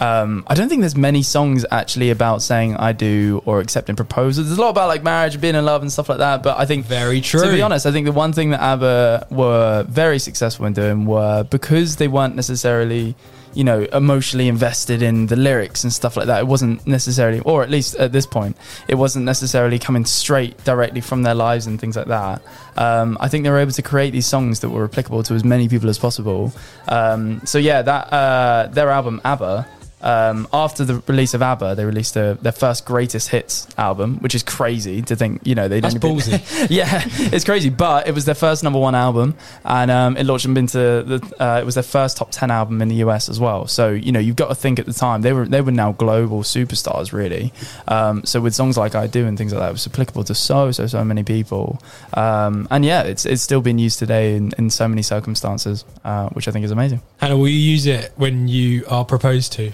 [0.00, 4.46] Um, I don't think there's many songs actually about saying I do or accepting proposals.
[4.46, 6.44] There's a lot about like marriage, being in love, and stuff like that.
[6.44, 7.40] But I think Very true.
[7.40, 11.04] To be honest, I think the one thing that ABBA were very successful in doing
[11.04, 13.16] were because they weren't necessarily,
[13.54, 16.40] you know, emotionally invested in the lyrics and stuff like that.
[16.40, 18.56] It wasn't necessarily, or at least at this point,
[18.88, 22.42] it wasn't necessarily coming straight directly from their lives and things like that.
[22.76, 25.44] Um, I think they were able to create these songs that were applicable to as
[25.44, 26.52] many people as possible.
[26.86, 29.66] Um, so yeah, that uh, their album ABBA.
[30.00, 34.34] Um, after the release of ABBA, they released their, their first greatest hits album, which
[34.34, 35.40] is crazy to think.
[35.44, 36.66] You know, they didn't That's ballsy.
[36.70, 39.34] yeah, it's crazy, but it was their first number one album,
[39.64, 41.34] and um, it launched them into the.
[41.38, 43.66] Uh, it was their first top ten album in the US as well.
[43.66, 45.92] So you know, you've got to think at the time they were they were now
[45.92, 47.52] global superstars, really.
[47.88, 50.34] Um, so with songs like "I Do" and things like that, it was applicable to
[50.34, 51.80] so so so many people.
[52.14, 56.28] Um, and yeah, it's it's still being used today in, in so many circumstances, uh,
[56.30, 57.02] which I think is amazing.
[57.18, 59.72] Hannah, will you use it when you are proposed to?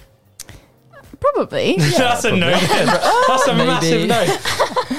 [1.33, 1.75] Probably.
[1.97, 2.51] That's a no.
[3.27, 4.07] That's a massive Maybe.
[4.07, 4.25] no.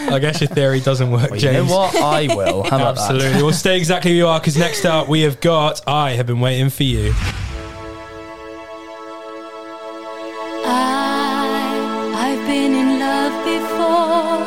[0.14, 1.70] I guess your theory doesn't work, Well, you know James.
[1.70, 1.96] what?
[1.96, 2.62] I will.
[2.64, 3.10] How about that?
[3.10, 3.42] Absolutely.
[3.42, 6.40] Well, stay exactly where you are because next up we have got I have been
[6.40, 7.12] waiting for you.
[10.68, 14.46] I, I've been in love before.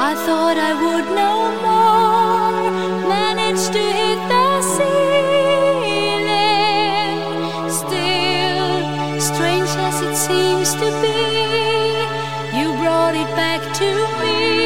[0.00, 1.32] I thought I would no
[1.62, 1.67] more
[10.68, 13.86] seems to be, you brought it back to
[14.20, 14.57] me.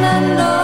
[0.00, 0.59] Fernando?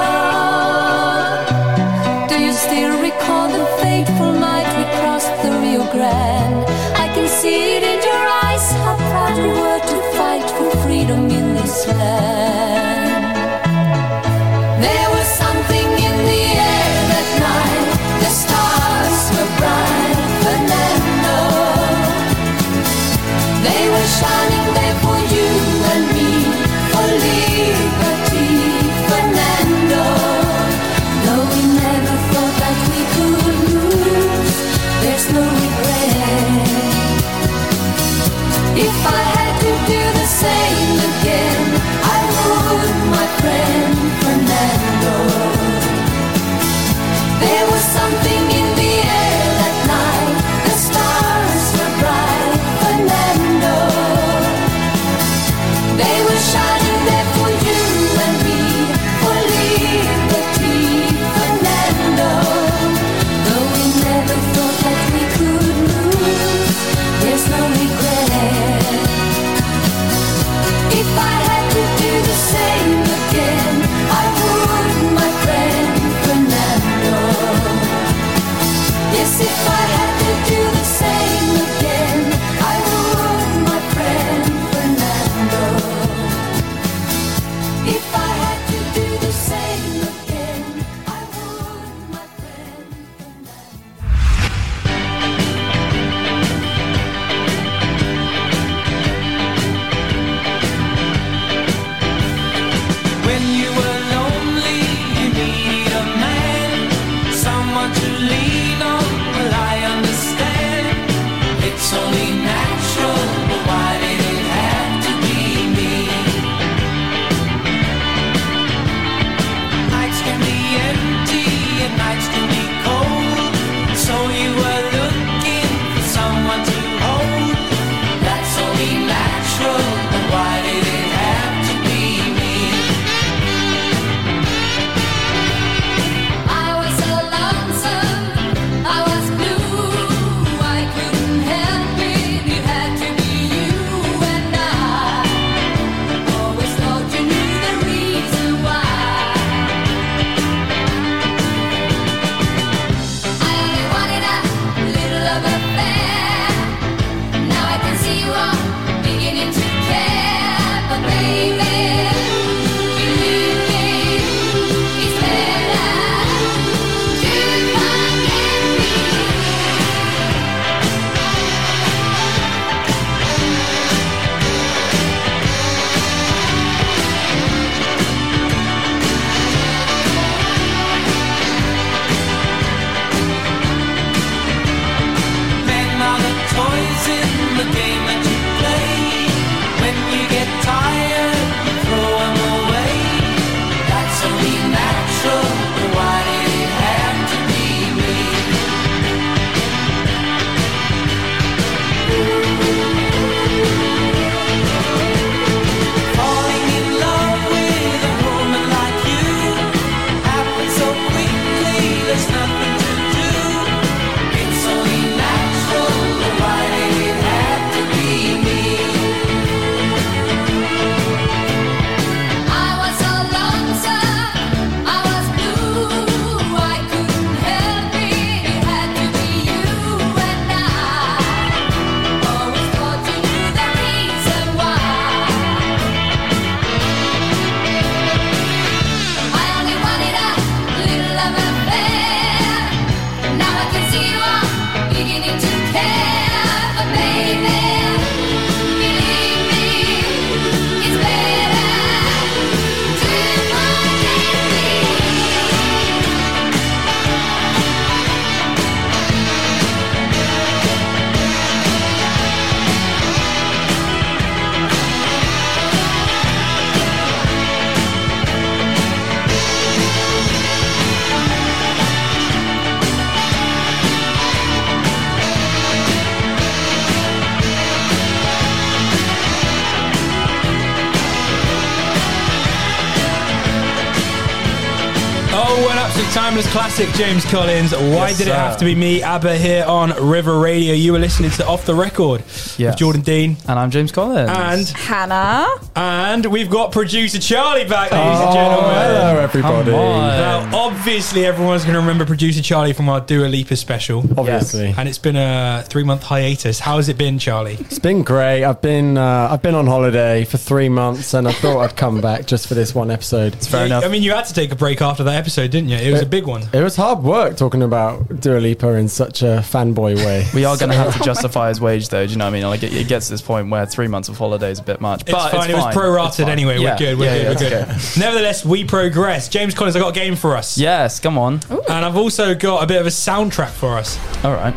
[286.77, 287.73] Você James Collins.
[287.73, 288.37] Why Yes, did it sir.
[288.37, 290.73] have to be me, ABBA, here on River Radio?
[290.73, 292.59] You were listening to Off the Record Yes.
[292.59, 293.37] with Jordan Dean.
[293.47, 294.31] And I'm James Collins.
[294.31, 295.47] And Hannah.
[295.75, 298.71] and we've got producer Charlie back, ladies and Oh, gentlemen.
[298.75, 299.71] hello, everybody.
[299.73, 303.99] Now, obviously, everyone's going to remember producer Charlie from our Dua Lipa special.
[304.17, 306.61] Obviously, And it's been a three month hiatus.
[306.61, 307.59] How has it been, Charlie?
[307.61, 308.43] it's been great.
[308.45, 312.01] I've been uh, I've been on holiday for three months, and I thought I'd come
[312.01, 313.35] back just for this one episode.
[313.35, 313.85] It's fair Yeah, enough.
[313.85, 315.77] I mean, you had to take a break after that episode, didn't you?
[315.77, 316.45] It was a big one.
[316.55, 320.27] It was hard work talking about Dua Lipa in such a fanboy way.
[320.35, 322.07] we are going to have to oh justify his wage, though.
[322.07, 322.45] Do you know what I mean?
[322.47, 324.81] Like, it, it gets to this point where three months of holiday is a bit
[324.81, 325.03] much.
[325.03, 325.51] It's But fine.
[325.51, 326.59] it's It was It's prorated anyway.
[326.59, 326.73] Yeah.
[326.73, 326.99] We're good.
[326.99, 327.51] We're Yeah, good.
[327.51, 328.01] yeah, we're it's good.
[328.01, 329.29] Nevertheless, we progress.
[329.29, 330.57] James Collins, I got a game for us.
[330.57, 331.41] Yes, come on.
[331.51, 333.99] And I've also got a bit of a soundtrack for us.
[334.25, 334.55] All right.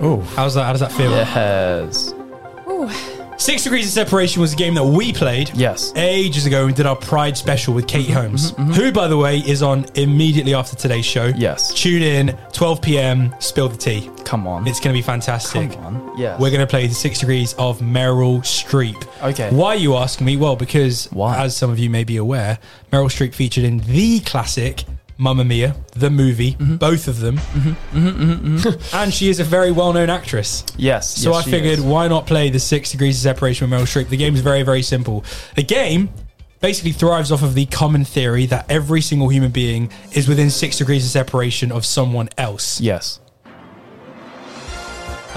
[0.00, 0.64] Oh, How's that?
[0.64, 1.10] How does that feel?
[1.10, 2.13] Yes.
[3.44, 5.92] Six Degrees of Separation was a game that we played Yes.
[5.96, 6.64] ages ago.
[6.64, 9.84] We did our Pride special with Katie Mm-hmm, Holmes, who, by the way, is on
[9.96, 11.26] immediately after today's show.
[11.36, 11.70] Yes.
[11.74, 13.34] Tune in, 12 p.m.
[13.40, 14.08] Spill the tea.
[14.24, 14.66] Come on.
[14.66, 15.72] It's going to be fantastic.
[15.72, 16.18] Come on.
[16.18, 16.40] Yes.
[16.40, 19.06] We're going to play the Six Degrees of Meryl Streep.
[19.22, 19.50] Okay.
[19.54, 20.38] Why are you asking me?
[20.38, 21.36] Well, because Why?
[21.44, 22.58] as some of you may be aware,
[22.94, 24.84] Meryl Streep featured in the classic
[25.18, 26.76] Mamma Mia, the movie, Mm-hmm.
[26.76, 27.98] both of them, mm-hmm.
[27.98, 28.56] Mm-hmm.
[28.56, 28.96] Mm-hmm.
[28.96, 30.64] and she is a very well-known actress.
[30.76, 31.08] Yes.
[31.08, 34.08] So yes, I figured, why not play the Six Degrees of Separation with Meryl Streep?
[34.08, 35.24] The game is very, very simple.
[35.54, 36.10] The game
[36.60, 40.78] basically thrives off of the common theory that every single human being is within six
[40.78, 42.80] degrees of separation of someone else.
[42.80, 43.20] Yes.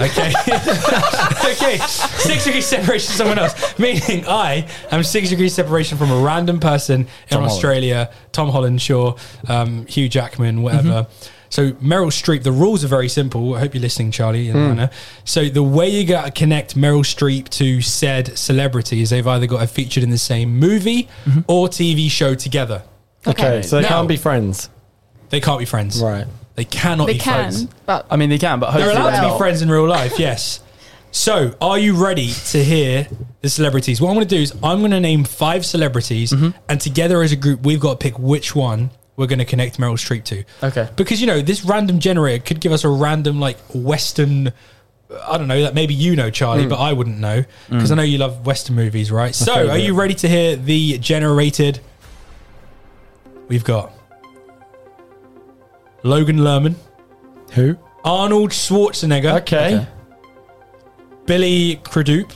[0.00, 0.32] Okay.
[1.52, 1.78] okay.
[1.78, 3.78] Six degrees separation from someone else.
[3.78, 7.50] Meaning I am six degrees separation from a random person in Tom Holland.
[7.52, 9.16] Australia, Tom Holland, sure,
[9.48, 10.88] um, Hugh Jackman, whatever.
[10.88, 11.28] Mm-hmm.
[11.50, 13.54] So Meryl Streep, the rules are very simple.
[13.54, 14.58] I hope you're listening, Charlie and.
[14.58, 14.90] Hannah.
[15.24, 19.46] So the way you got to connect Meryl Streep to said celebrity is they've either
[19.46, 21.40] got her featured in the same movie Mm-hmm.
[21.48, 22.82] or TV show together.
[23.26, 23.62] okay.
[23.62, 24.68] So they Now- can't be friends,
[25.30, 26.00] They can't be friends.
[26.02, 26.26] right?
[26.58, 27.64] They cannot They be can, friends.
[27.86, 29.86] but I mean, they can, but They're hopefully allowed to they're be friends in real
[29.86, 30.58] life, yes.
[31.12, 33.06] So, are you ready to hear
[33.42, 34.00] the celebrities?
[34.00, 36.58] What I'm going to do is I'm going to name five celebrities, mm-hmm.
[36.68, 39.78] and together as a group, we've got to pick which one we're going to connect
[39.78, 40.44] Meryl Streep to.
[40.66, 40.90] Okay.
[40.96, 44.52] Because you know this random generator could give us a random like Western.
[45.28, 46.70] I don't know that maybe you know Charlie, mm.
[46.70, 47.46] but I wouldn't know mm.
[47.68, 49.32] because I know you love Western movies, right?
[49.32, 49.74] So, favourite.
[49.74, 51.78] are you ready to hear the generated?
[53.46, 53.92] We've got
[56.02, 56.74] Logan Lerman,
[57.52, 57.76] Who?
[58.04, 59.76] Arnold Schwarzenegger, Okay.
[59.76, 59.86] Okay.
[61.26, 62.32] Billy Crudup,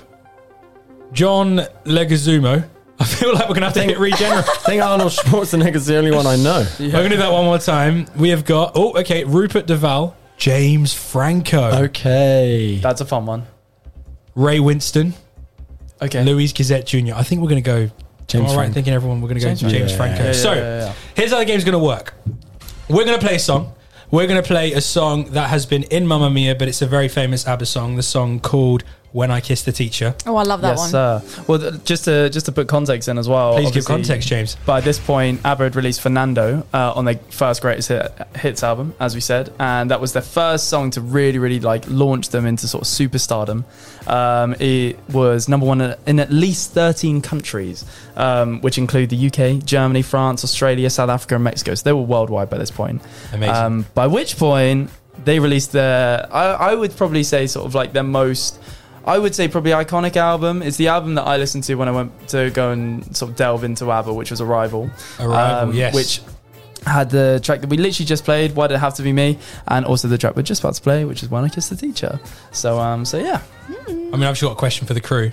[1.13, 2.69] John Leguizamo.
[2.99, 4.45] I feel like we're gonna have to hit regenerate.
[4.49, 6.67] I think Arnold Schwarzenegger's the only one I know.
[6.79, 8.07] We're gonna do that one more time.
[8.17, 12.79] We have got oh, okay, Rupert Duval, James Franco, Okay.
[12.83, 13.47] That's a fun one.
[14.35, 15.15] Ray Winstone,
[16.01, 16.23] Okay.
[16.25, 17.15] Louis Gossett Jr.
[17.15, 17.91] I think we're gonna go.
[18.29, 18.75] James all right, Franco.
[18.75, 19.97] thinking everyone, we're gonna go James James, Franco.
[19.97, 20.25] Franco.
[20.27, 20.93] Yeah, so yeah, yeah, yeah.
[21.17, 22.15] here's how the game's gonna work.
[22.89, 23.75] We're gonna play a song.
[24.11, 27.09] We're gonna play a song that has been in Mamma Mia, but it's a very
[27.09, 27.97] famous ABBA song.
[27.97, 28.83] The song called
[29.13, 30.91] "When I Kissed the Teacher." oh, I love that yes, one.
[30.91, 31.23] sir.
[31.47, 33.55] Well, th- just to just to put context in as well.
[33.55, 34.57] Please give context, James.
[34.67, 38.95] By this point, ABBA had released Fernando uh, on their first greatest hit, hits album,
[39.01, 42.47] as we said, and that was their first song to really, really like launch them
[42.47, 43.65] into sort of superstardom.
[44.07, 47.85] Um, it was number one in- in at least 13 countries,
[48.17, 51.75] um, which include the UK, Germany, France, Australia, South Africa, and Mexico.
[51.75, 53.03] So they were worldwide by this point.
[53.33, 53.55] Amazing.
[53.55, 54.91] Um, by which point
[55.25, 58.59] they released their, I, I would probably say, sort of like their most.
[59.05, 60.63] I would say probably iconic album.
[60.63, 63.37] It's the album that I listened to when I went to go and sort of
[63.37, 64.91] delve into ABBA, which was Arrival.
[65.19, 65.95] Um, yes.
[65.95, 66.21] Which
[66.87, 69.39] had the track that we literally just played, Why Did It Have to Be Me?
[69.69, 71.77] And also the track we're just about to play, which is When I Kissed the
[71.77, 72.21] Teacher.
[72.51, 73.43] So, um, so yeah.
[73.69, 75.31] I mean, I've just got a question for the crew.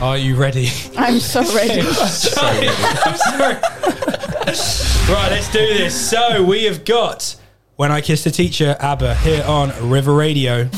[0.00, 0.68] Are you ready?
[0.96, 1.82] I'm so ready.
[1.92, 2.68] Sorry.
[2.68, 3.54] I'm sorry.
[5.14, 6.10] right, let's do this.
[6.10, 7.36] So we have got
[7.76, 10.68] When I Kissed the Teacher, ABBA, here on River Radio.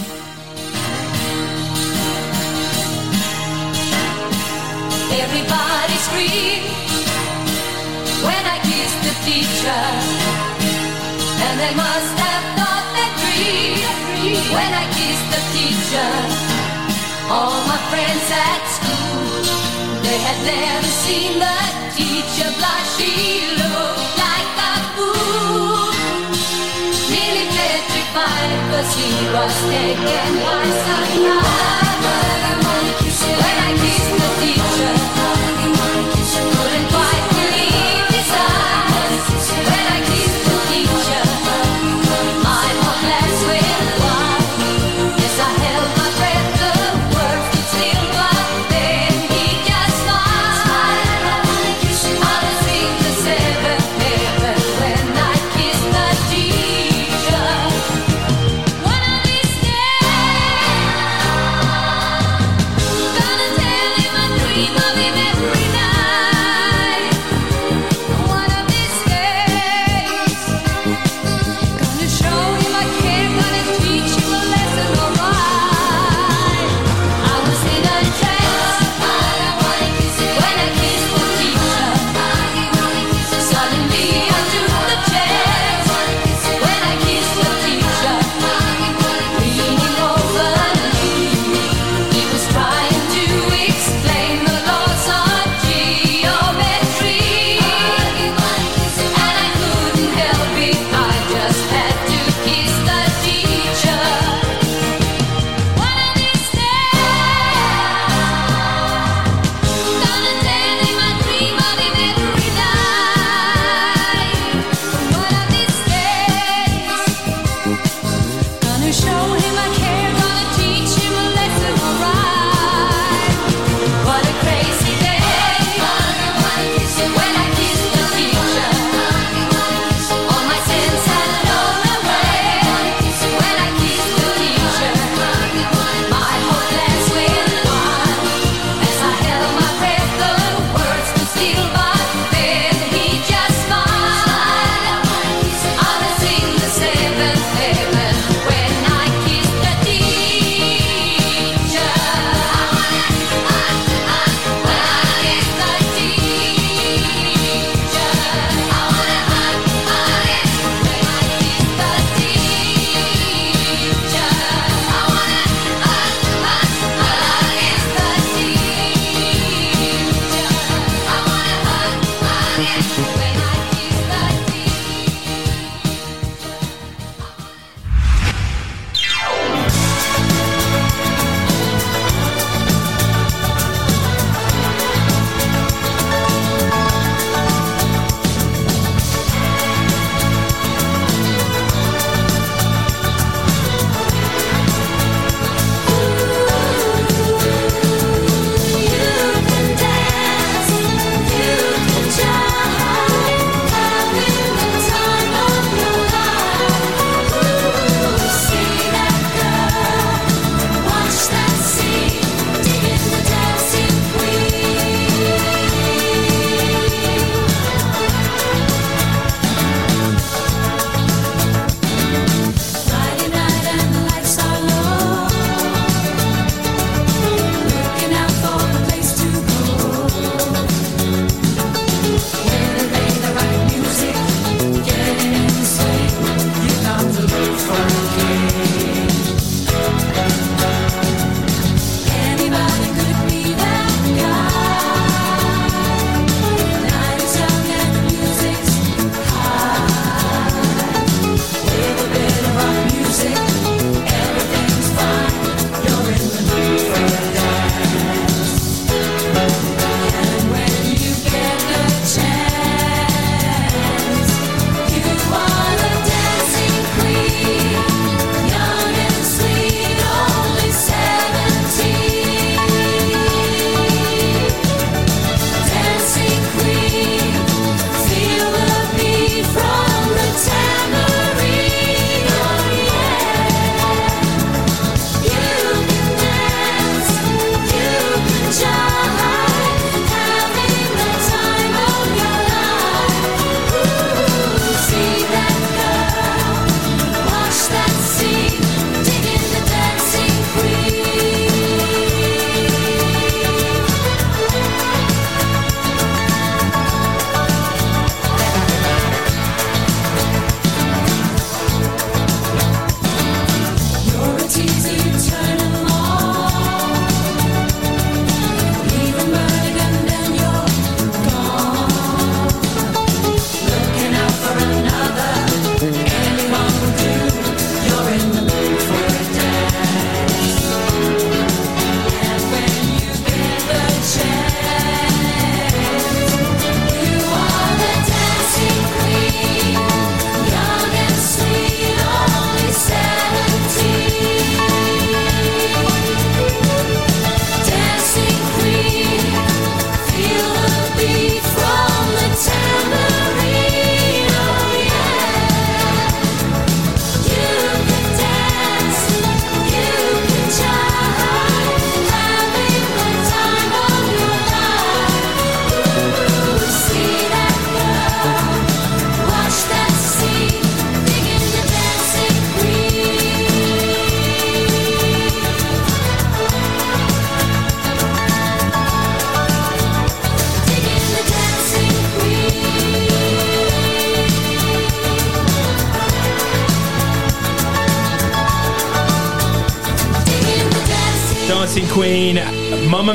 [9.68, 9.88] Teacher,
[11.44, 13.76] and they must have thought that dream
[14.56, 16.10] when I kissed the teacher.
[17.28, 19.44] All my friends at school,
[20.04, 21.58] they had never seen the
[21.96, 22.88] teacher blush.
[22.96, 23.12] She
[23.60, 25.92] looked like a fool,
[27.12, 31.77] nearly petrified, 'cause he was taken by surprise.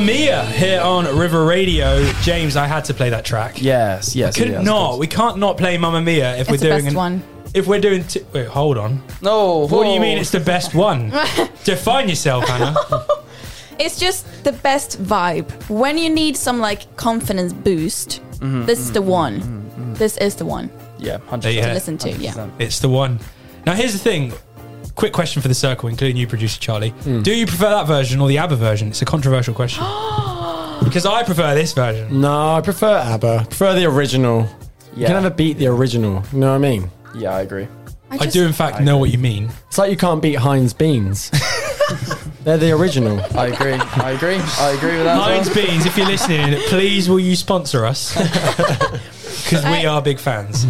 [0.06, 2.04] Mia, here on River Radio.
[2.22, 3.62] James, I had to play that track.
[3.62, 4.36] Yes, yes.
[4.36, 5.00] Could yes, not.
[5.00, 7.24] We can't not play Mamma Mia if It's we're the doing best an, one.
[7.54, 9.02] If we're doing, t- wait, hold on.
[9.22, 9.68] No.
[9.68, 11.10] What do you mean it's the best one?
[11.64, 12.76] Define yourself, Hannah.
[13.80, 15.50] It's just the best vibe.
[15.68, 19.94] When you need some like confidence boost, Mm-hmm, this is the one.
[19.96, 21.74] This is the one Yeah, There hundred you to Yeah.
[21.74, 22.12] listen to.
[22.12, 22.34] Yeah.
[22.34, 22.52] 100%.
[22.60, 23.20] It's the one.
[23.66, 24.32] Now, here's the thing.
[24.96, 26.90] Quick question for the circle, including you, producer Charlie.
[26.90, 27.22] Hmm.
[27.24, 28.90] Do you prefer that version or the ABBA version?
[28.90, 29.84] It's a controversial question.
[30.84, 32.22] because I prefer this version.
[32.22, 33.38] No, I prefer ABBA.
[33.42, 34.42] I prefer the original.
[34.96, 35.08] You Yeah.
[35.08, 36.24] can never beat the original.
[36.32, 36.92] You know what I mean?
[37.16, 37.68] Yeah, I agree.
[38.12, 39.50] I, just- do, in fact, know what you mean.
[39.68, 41.32] It's like you can't beat Heinz beans.
[42.44, 43.20] They're the original.
[43.38, 43.74] I agree.
[43.74, 44.36] I agree.
[44.38, 45.18] I agree with that.
[45.18, 45.66] as Heinz well.
[45.66, 48.16] Beans, if you're listening, please will you sponsor us?
[49.44, 50.66] Because we are big fans.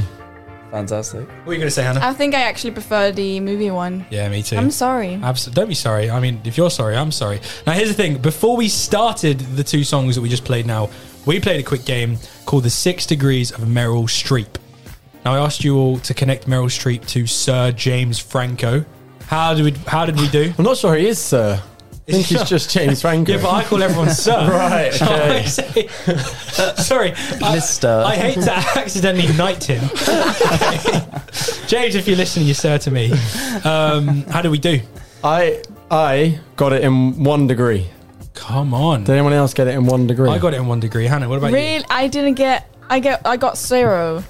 [0.73, 1.27] Fantastic.
[1.27, 1.99] What are you going to say, Hannah?
[2.01, 4.07] I think I actually prefer the movie one.
[4.09, 4.57] yeah, me too.
[4.57, 5.13] I'm sorry.
[5.21, 5.61] Absolutely.
[5.61, 6.09] Don't be sorry.
[6.09, 7.41] I mean, if you're sorry, I'm sorry.
[7.67, 8.17] Now, here's the thing.
[8.17, 10.89] Before we started the two songs that we just played now,
[11.27, 12.17] we played a quick game
[12.47, 14.47] called The Six Degrees of Meryl Streep.
[15.23, 18.83] Now, I asked you all to connect Meryl Streep to Sir James Franco.
[19.27, 20.51] How did we, how did we do?
[20.57, 21.61] I'm not sure he is, sir.
[22.07, 23.31] I think he's just James Franco.
[23.35, 24.33] Yeah, but I call everyone Sir.
[24.49, 25.39] Right, okay.
[25.39, 25.87] I say-
[26.81, 27.13] sorry.
[27.41, 28.03] I- Mister.
[28.05, 29.79] I hate to accidentally knight him.
[31.67, 33.11] James, if you're listening, you're Sir to me.
[33.63, 34.81] Um, how do we do?
[35.23, 37.87] I I got it in one degree.
[38.33, 39.03] Come on.
[39.05, 40.29] Did anyone else get it in one degree?
[40.29, 41.05] I got it in one degree.
[41.05, 41.55] Hannah, what about you?
[41.55, 42.67] Really, I didn't get.
[42.89, 43.21] I get.
[43.25, 44.23] I got zero.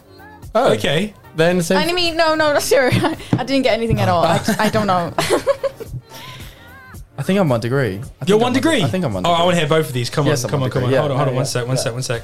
[0.53, 1.13] Oh, Okay.
[1.35, 1.79] Then same.
[1.79, 2.91] I mean, no, no, not zero.
[2.93, 4.23] I didn't get anything at all.
[4.23, 5.11] I, I don't know.
[7.23, 8.01] I think I'm one degree.
[8.21, 8.83] I You're I'm one degree.
[8.83, 9.41] I think I'm one Oh, degree.
[9.41, 10.09] I want to hear both of these.
[10.09, 10.89] Come on, I'm come on, one come on.
[10.89, 10.99] degree.
[10.99, 11.33] hold on, hold on.
[11.33, 11.81] yeah, One sec, one yeah.
[11.81, 12.21] sec, one sec.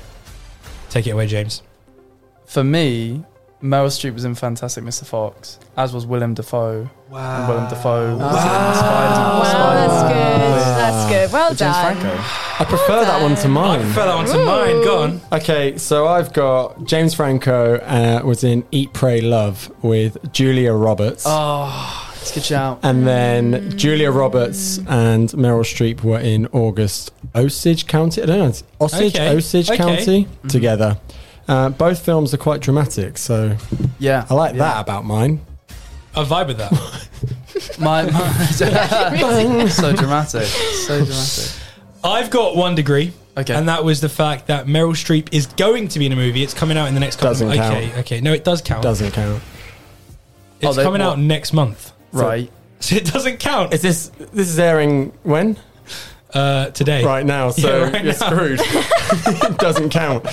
[0.89, 1.64] Take it away, James.
[2.45, 3.24] For me,
[3.64, 5.06] Meryl Streep was in Fantastic Mr.
[5.06, 6.89] Fox, as was Willem Dafoe.
[7.14, 9.39] And Willem Dafoe was in Spider-Man.
[9.39, 10.76] wow, that's good.
[10.76, 11.32] That's good.
[11.34, 11.58] Well done.
[11.58, 11.97] James done.
[11.97, 12.24] Franco.
[12.60, 13.80] I prefer that one to mine.
[13.80, 14.84] I prefer that one to mine.
[14.84, 15.22] Go on.
[15.32, 21.24] Okay, so I've got James Franco uh, was in Eat, Pray, Love with Julia Roberts.
[21.26, 22.80] Oh, it's a good shout.
[22.84, 28.22] And then Julia Roberts and Meryl Streep were in August Osage County.
[28.22, 28.47] I don't know.
[28.47, 29.78] It's Osage, Okay, Osage okay.
[29.78, 30.97] County together.
[31.47, 33.55] Uh, both films are quite dramatic, so
[33.97, 34.59] Yeah, I like yeah.
[34.59, 35.41] that about mine.
[36.15, 36.72] I vibe with that.
[37.80, 38.32] My, my
[39.70, 41.51] so dramatic, so dramatic.
[42.03, 43.11] I've got one degree.
[43.38, 43.53] Okay.
[43.53, 46.43] And that was the fact that Meryl Streep is going to be in a movie.
[46.43, 47.76] It's coming out in the next couple Doesn't of count.
[47.76, 48.22] Okay, okay.
[48.22, 48.84] No, it does count.
[48.84, 49.41] Doesn't count.
[50.59, 51.91] It's Oh, they- coming out next month.
[52.12, 52.51] Right.
[52.80, 53.74] So it doesn't count.
[53.74, 55.57] Is this this is airing when?
[56.34, 57.03] uh, today.
[57.03, 58.30] Right now, so Yeah, right you're now.
[58.30, 58.60] screwed.
[58.64, 60.28] it doesn't count.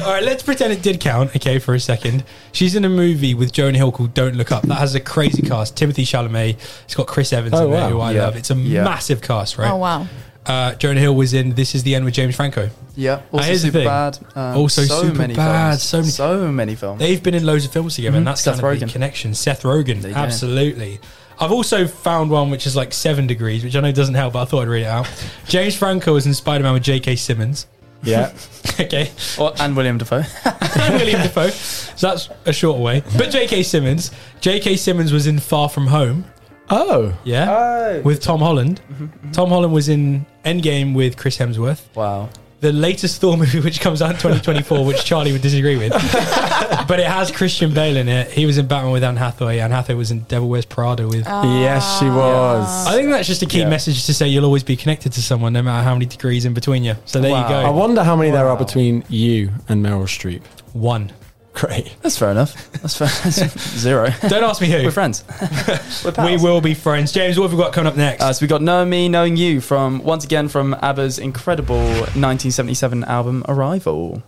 [0.00, 2.24] All right, let's pretend it did count, okay, for a second.
[2.52, 4.62] She's in a movie with Jonah Hill called Don't Look Up.
[4.62, 5.76] That has a crazy cast.
[5.76, 6.56] Timothée Chalamet.
[6.84, 7.88] It's got Chris Evans Oh, in there, wow.
[7.90, 8.22] who I Yeah.
[8.24, 8.36] love.
[8.36, 8.84] It's a Yeah.
[8.84, 9.70] massive cast, right?
[9.70, 10.06] Oh wow.
[10.46, 12.70] Uh, Jonah Hill was in This Is the End with James Franco.
[12.96, 13.20] Yeah.
[13.30, 14.18] Also super bad.
[14.34, 15.82] Um, Also so super many bad, Films.
[15.82, 16.98] so many- so many films.
[16.98, 18.54] They've been in loads of films together, and that's Mm-hmm.
[18.56, 18.92] Seth kind of Rogen.
[18.92, 19.34] connection.
[19.34, 20.08] Seth Rogen, go.
[20.10, 20.98] absolutely.
[21.38, 24.42] I've also found one which is like seven degrees, which I know doesn't help, but
[24.42, 25.08] I thought I'd read it out.
[25.48, 27.16] James Franco was in Spider Man with J.K.
[27.16, 27.66] Simmons.
[28.02, 28.32] Yeah.
[28.80, 29.10] okay.
[29.38, 30.22] Or- and William Dafoe.
[30.44, 31.50] and William Dafoe.
[31.50, 33.02] So that's a short way.
[33.16, 33.62] But J.K.
[33.62, 34.10] Simmons.
[34.40, 34.76] J.K.
[34.76, 36.24] Simmons was in Far From Home.
[36.70, 37.12] Oh.
[37.24, 37.50] Yeah.
[37.50, 38.00] Oh.
[38.02, 38.80] With Tom Holland.
[38.92, 39.30] Mm-hmm, mm-hmm.
[39.32, 41.82] Tom Holland was in Endgame with Chris Hemsworth.
[41.94, 42.28] Wow.
[42.60, 45.92] The latest Thor movie, which comes out in 2024, which Charlie would disagree with.
[46.86, 48.30] but it has Christian Bale in it.
[48.30, 49.60] He was in Batman with Anne Hathaway.
[49.60, 51.24] Anne Hathaway was in Devil Wears Prada with.
[51.26, 51.60] Ah.
[51.60, 52.86] yes, she was.
[52.86, 53.70] I think that's just a key Yeah.
[53.70, 56.52] message to say you'll always be connected to someone, no matter how many degrees in
[56.52, 56.96] between you.
[57.06, 57.42] So there Wow.
[57.44, 57.60] you go.
[57.60, 60.42] I wonder how many there are between you and Meryl Streep.
[60.74, 61.12] One.
[61.52, 61.96] Great.
[62.00, 62.70] That's fair enough.
[62.80, 63.08] That's fair.
[63.78, 64.10] Zero.
[64.28, 64.84] Don't ask me who.
[64.84, 65.24] We're friends.
[66.04, 67.12] We're we will be friends.
[67.12, 68.22] James, what have we got coming up next?
[68.22, 73.04] Uh, so we got Knowing Me, Knowing You from, once again, from ABBA's incredible 1977
[73.04, 74.22] album Arrival.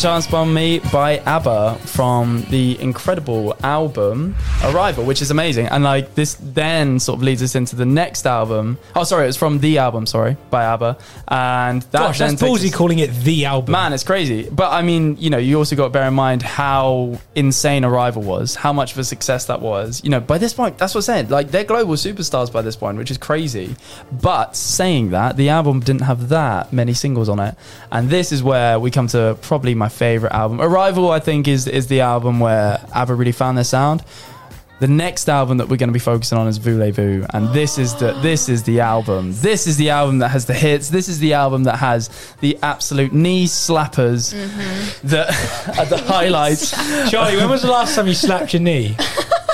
[0.00, 5.66] Chance on Me by ABBA from the incredible album Arrival, which is amazing.
[5.66, 8.78] And like this then sort of leads us into the next album.
[8.96, 10.96] Oh, sorry, it's from the album, sorry, by ABBA.
[11.28, 13.72] And that Gosh, then that's ballsy us- calling it the album.
[13.72, 14.48] Man, it's crazy.
[14.50, 18.22] But I mean, you know, you also got to bear in mind how insane Arrival
[18.22, 20.02] was, how much of a success that was.
[20.02, 21.30] You know, by this point, that's what I said.
[21.30, 23.76] Like, they're global superstars by this point, which is crazy.
[24.10, 27.54] But saying that, the album didn't have that many singles on it.
[27.92, 30.60] And this is where we come to probably my favorite album.
[30.60, 34.02] Arrival, I think, is, is the album where ABBA really found their sound.
[34.80, 37.94] The next album that we're going to be focusing on is Voulez-Vous, and this is
[37.96, 39.34] the this is the album.
[39.34, 40.88] This is the album that has the hits.
[40.88, 42.08] This is the album that has
[42.40, 45.06] the absolute knee slappers, mm-hmm.
[45.08, 45.28] that
[45.78, 46.70] are the highlights.
[47.10, 48.96] Charlie, when was the last time you slapped your knee?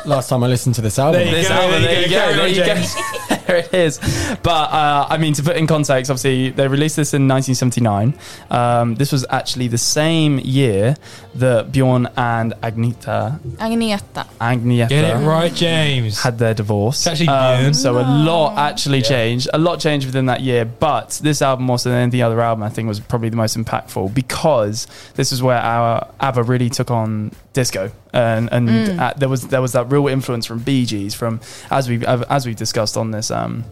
[0.07, 1.23] Last time I listened to this album.
[1.23, 3.16] There you This go, album, there there you you go, go, there you go.
[3.47, 3.48] James.
[3.48, 3.98] there it is.
[4.43, 8.14] But uh, I mean, to put in context, obviously they released this in 1979.
[8.51, 10.97] Um, this was actually the same year
[11.35, 14.27] that Björn and Agnetha, Agnetha.
[14.40, 16.23] Agnetha, Get it right, James.
[16.23, 16.98] had their divorce.
[16.98, 17.74] It's actually Björn.
[17.74, 19.48] so a lot actually changed.
[19.52, 20.64] A lot changed within that year.
[20.64, 23.56] But this album, more so than any other album, I think was probably the most
[23.56, 29.28] impactful because this is where our ABBA really took on disco, and and uh, there
[29.28, 31.40] was there was that real influence from Bee Gees, from
[31.70, 33.64] as we as we've discussed on this um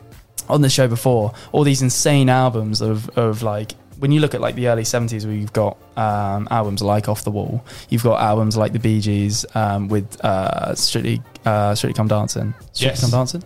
[0.48, 3.72] on this show before, all these insane albums of of like.
[4.00, 7.22] When you look at like the early '70s, where you've got um, albums like Off
[7.22, 11.94] the Wall, you've got albums like the Bee Gees um, with uh, Strictly uh, Strictly
[11.96, 12.52] Come Dancing.
[12.72, 13.00] Strictly Yes.
[13.02, 13.42] Come Dancing.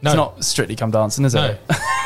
[0.00, 0.10] No.
[0.10, 1.46] It's not Strictly Come Dancing, is No.
[1.46, 1.60] it?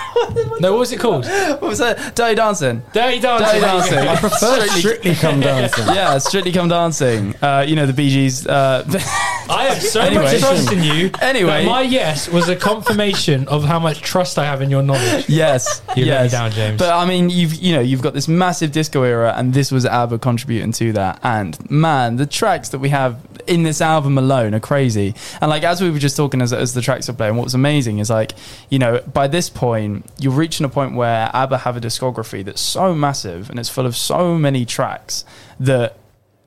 [0.60, 1.24] no, what was it called?
[1.56, 2.14] What was that?
[2.14, 2.82] Dirty Dancing.
[2.92, 3.46] Dirty Dancing.
[3.46, 3.98] Dirty Dancing.
[3.98, 5.86] I prefer Strictly Come Dancing.
[5.94, 7.34] yeah, Strictly Come Dancing.
[7.42, 8.46] Uh, you know the Bee Gees.
[8.46, 8.84] Uh,
[9.48, 10.24] I have so Anyway.
[10.24, 11.10] much trust in you.
[11.20, 11.64] Anyway.
[11.64, 15.28] my yes was a confirmation of how much trust I have in your knowledge.
[15.28, 16.78] yes, You let me down, James.
[16.78, 19.84] But I mean, you've you know you've got this massive disco era, and this was
[19.86, 21.20] ABBA contributing to that.
[21.22, 25.14] And man, the tracks that we have in this album alone are crazy.
[25.40, 27.54] And like as we were just talking as, as the tracks are playing, what was
[27.54, 28.32] amazing is like
[28.70, 32.60] you know by this point you're reaching a point where ABBA have a discography that's
[32.60, 35.24] so massive and it's full of so many tracks
[35.60, 35.98] that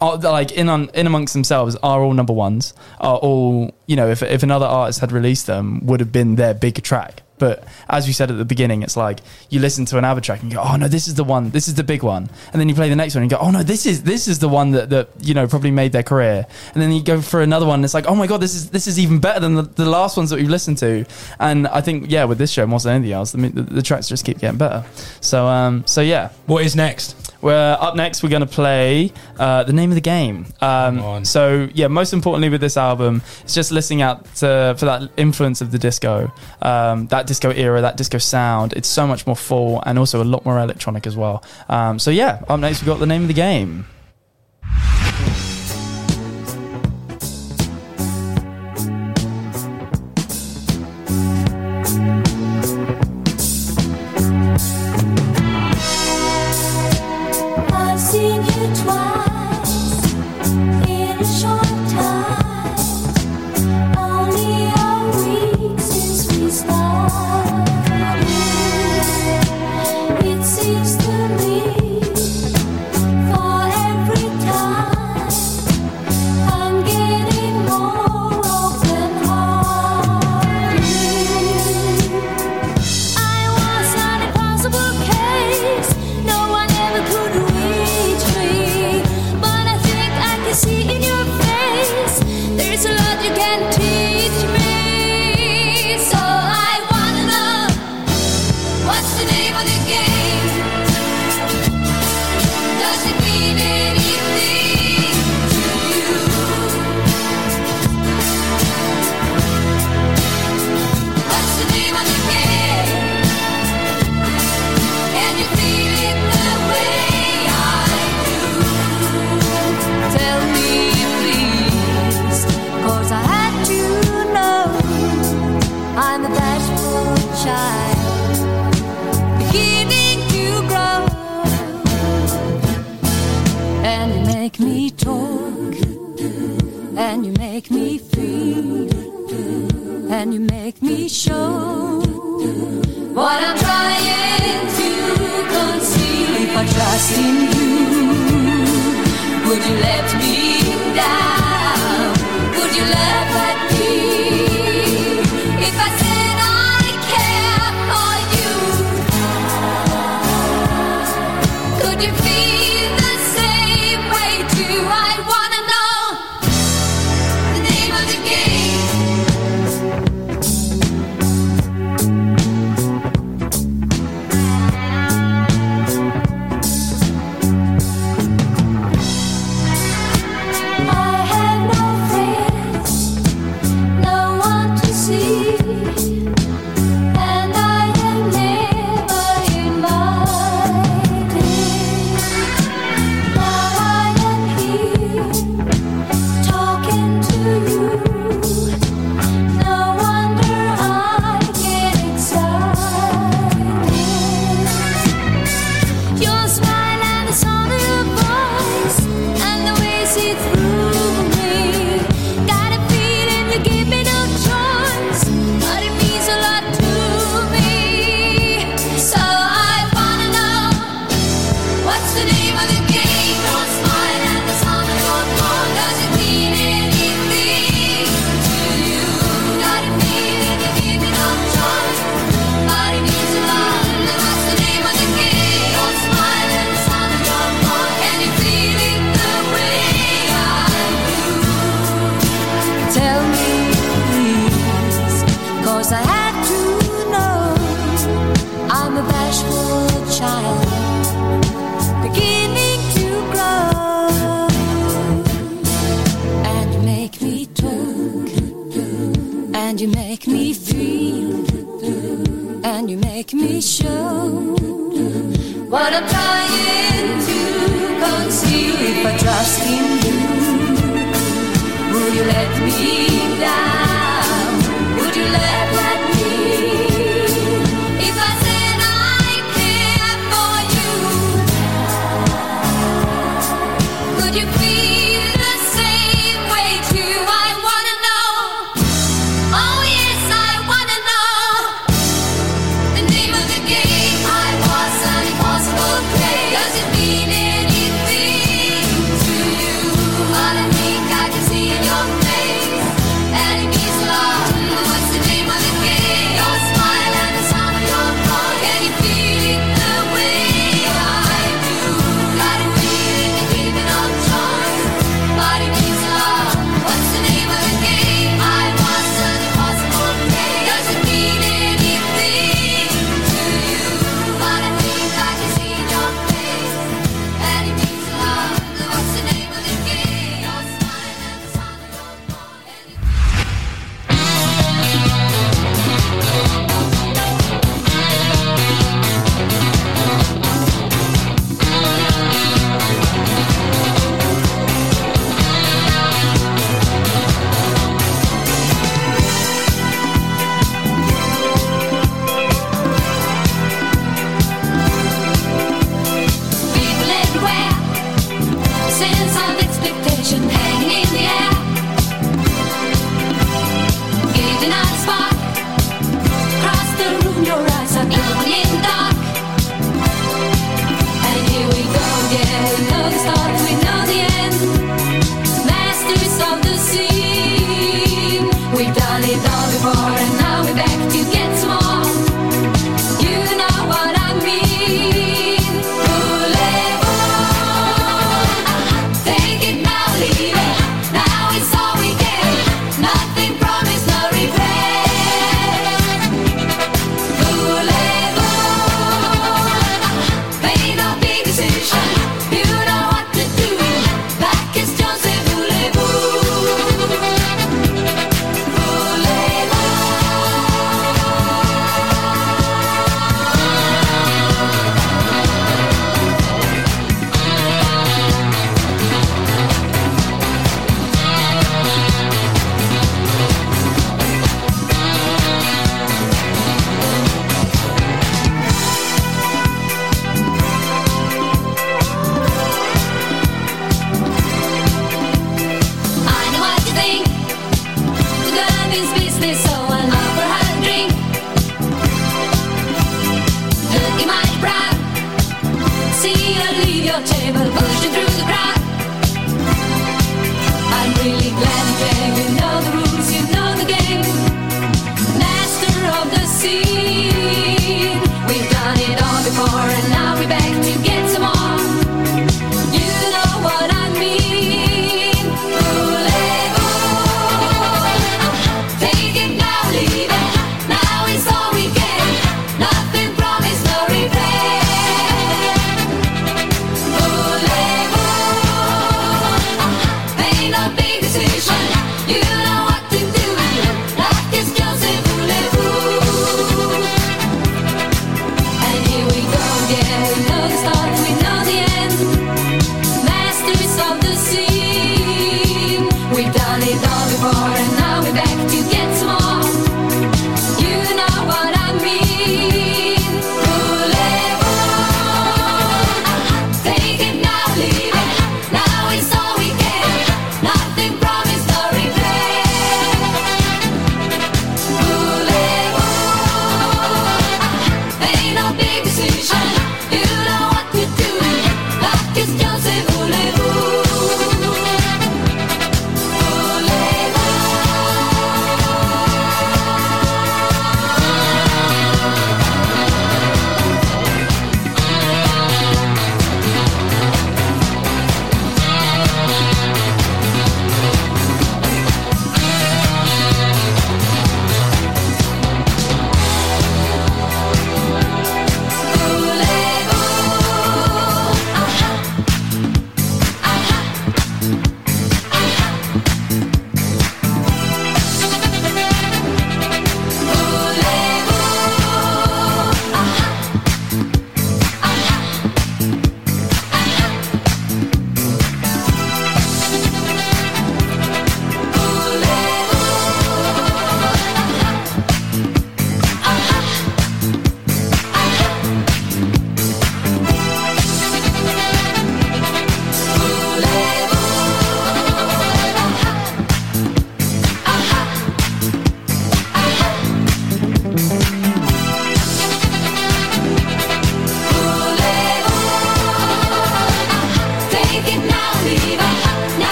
[0.00, 4.08] are like in on in amongst themselves are all number ones are all you know
[4.08, 8.06] if, if another artist had released them would have been their big track but as
[8.06, 9.18] you said at the beginning it's like
[9.48, 11.66] you listen to an ABBA track and go oh no this is the one this
[11.66, 12.30] is the big one.
[12.52, 14.38] And then you play the next one and go oh no this is this is
[14.38, 16.46] the one that, that you know probably made their career.
[16.74, 18.70] And then you go for another one and it's like oh my god this is
[18.70, 21.04] this is even better than the, the last ones that we've listened to.
[21.40, 24.08] And I think yeah with this show more than anything else the, the, the tracks
[24.08, 24.84] just keep getting better.
[25.20, 26.30] So um so yeah.
[26.46, 27.29] What is next?
[27.42, 28.22] We're up next.
[28.22, 30.46] We're going to play uh, the name of the game.
[30.60, 35.10] Um, so yeah, most importantly with this album, it's just listening out to, for that
[35.16, 38.72] influence of the disco, um, that disco era, that disco sound.
[38.74, 41.42] It's so much more full and also a lot more electronic as well.
[41.68, 43.86] Um, so yeah, up next we've got the name of the game.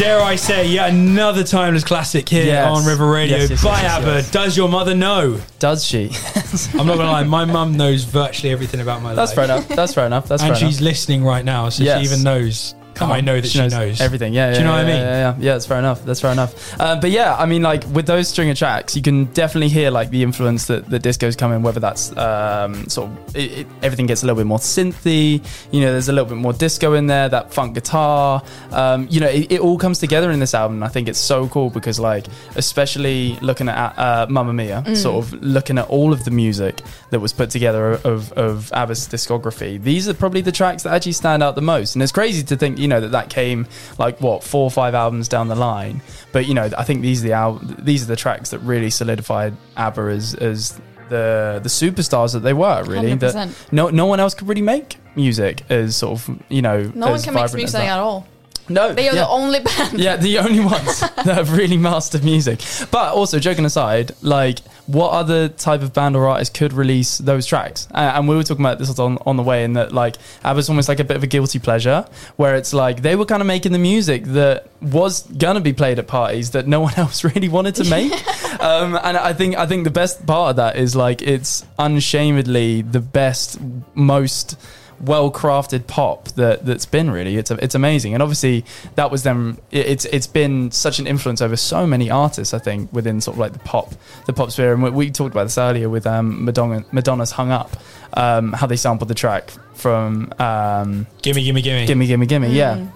[0.00, 2.66] Dare I say, yet another timeless classic here Yes.
[2.70, 4.06] on River Radio Yes, yes, by yes, yes, ABBA.
[4.14, 4.30] yes.
[4.30, 5.38] Does your mother know?
[5.58, 6.04] Does she?
[6.78, 9.16] I'm not gonna lie, my mum knows virtually everything about my life.
[9.16, 9.36] That's life.
[9.36, 9.68] fair enough.
[9.68, 10.26] That's fair enough.
[10.26, 10.62] That's and fair enough.
[10.62, 11.98] And she's listening right now, so Yes.
[11.98, 12.74] she even knows.
[12.98, 14.00] I know that she, knows.
[14.00, 14.34] everything.
[14.34, 14.52] Yeah, yeah.
[14.52, 15.00] Do you know yeah, what I mean?
[15.00, 15.34] Yeah, yeah, yeah.
[15.38, 16.04] Yeah, that's fair enough.
[16.04, 16.69] That's fair enough.
[16.80, 20.08] Uh, but yeah, I mean, like with those stringer tracks, you can definitely hear like
[20.08, 21.60] the influence that the disco's come in.
[21.62, 25.44] Whether that's um, sort of it, it, everything gets a little bit more synthy.
[25.72, 27.28] You know, there's a little bit more disco in there.
[27.28, 28.42] That funk guitar.
[28.70, 30.82] Um, you know, it, it all comes together in this album.
[30.82, 32.26] I think it's so cool because like,
[32.56, 36.80] especially looking at uh, Mamma Mia, sort of looking at all of the music
[37.10, 39.82] that was put together of of ABBA's discography.
[39.82, 41.94] These are probably the tracks that actually stand out the most.
[41.94, 43.66] And it's crazy to think, you know, that that came
[43.98, 46.00] like what four or five albums down the line.
[46.32, 48.90] But you know, I think these are the al- these are the tracks that really
[48.90, 52.82] solidified ABBA as as the the superstars that they were.
[52.84, 53.72] Really, that 100%.
[53.72, 56.90] no no one else could really make music as sort of you know.
[56.94, 58.26] No one can make music at all.
[58.70, 59.22] No, They are yeah.
[59.22, 59.98] the only band.
[60.00, 62.60] Yeah, the only ones that have really mastered music.
[62.90, 67.46] But also, joking aside, like, what other type of band or artist could release those
[67.46, 67.88] tracks?
[67.92, 70.68] Uh, and we were talking about this on, on the way, and that, like, ABBA's
[70.68, 72.06] almost like a bit of a guilty pleasure,
[72.36, 75.98] where it's like they were kind of making the music that was gonna be played
[75.98, 78.12] at parties that no one else really wanted to make.
[78.60, 82.82] um, and I think I think the best part of that is like it's unashamedly
[82.82, 83.58] the best,
[83.94, 84.58] most
[85.00, 88.12] well crafted pop that that's been really it's it's amazing.
[88.14, 88.64] And obviously
[88.96, 92.58] that was them it- it's it's been such an influence over so many artists I
[92.58, 93.94] think within sort of like the pop
[94.26, 94.72] the pop sphere.
[94.74, 97.76] And we, we talked about this earlier with um, Madonna Madonna's Hung Up
[98.14, 101.86] um, how they sampled the track from um, gimme, gimme, gimme.
[101.86, 102.86] gimme gimme gimme yeah.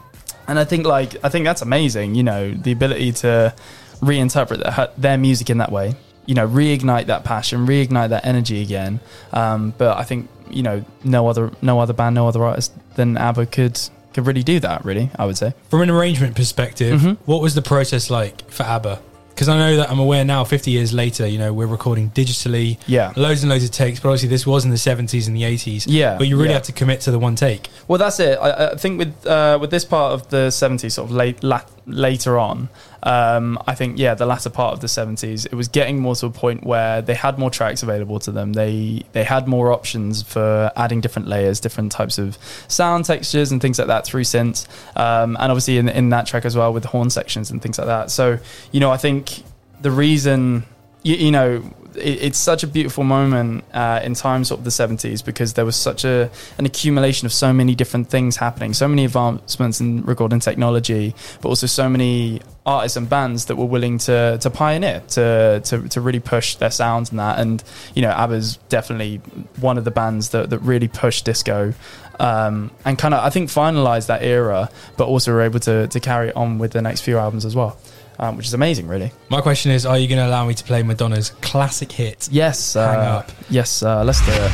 [0.46, 3.54] And I think like I think that's amazing you know the ability to
[4.00, 5.94] reinterpret their, their music in that way
[6.26, 9.00] you know reignite that passion reignite that energy again
[9.32, 13.16] um, but I think you know no other no other band no other artist than
[13.16, 13.78] ABBA could
[14.12, 17.16] could really do that really I would say From an arrangement perspective, Mhm.
[17.26, 19.00] what was the process like for ABBA?
[19.30, 22.78] Because I know that I'm aware now, 50 years later, you know, we're recording digitally,
[22.86, 25.42] yeah loads and loads of takes, but obviously this was in the 70s and the
[25.42, 25.86] 80s.
[25.88, 26.54] Yeah, But you really yeah.
[26.54, 27.68] had to commit to the one take.
[27.88, 28.38] Well, that's it.
[28.40, 31.68] I, I think with uh, with this part of the '70s, sort of late, lat,
[31.86, 32.68] later on,
[33.02, 36.26] um, I think yeah, the latter part of the '70s, it was getting more to
[36.26, 38.54] a point where they had more tracks available to them.
[38.54, 42.38] They they had more options for adding different layers, different types of
[42.68, 44.66] sound textures and things like that through synths,
[44.96, 47.78] um, and obviously in in that track as well with the horn sections and things
[47.78, 48.10] like that.
[48.10, 48.38] So
[48.72, 49.42] you know, I think
[49.82, 50.64] the reason
[51.02, 51.62] you, you know
[51.96, 55.64] it, it's such a beautiful moment uh, in time sort of the 70s because there
[55.64, 58.74] was such a an accumulation of so many different things happening.
[58.74, 63.66] So many advancements in recording technology but also so many artists and bands that were
[63.66, 67.38] willing to to pioneer to to, to really push their sounds and that.
[67.38, 67.62] And
[67.94, 69.18] you know ABBA's definitely
[69.60, 71.74] one of the bands that, that really pushed disco
[72.20, 76.00] um, and kind of I think finalized that era but also were able to to
[76.00, 77.78] carry it on with the next few albums as well
[78.18, 80.64] um, which is amazing really My question is, are you going to allow me to
[80.64, 82.28] play Madonna's classic hit?
[82.30, 82.74] Yes.
[82.74, 83.32] Hang uh, up.
[83.50, 84.52] Yes, uh, let's do it.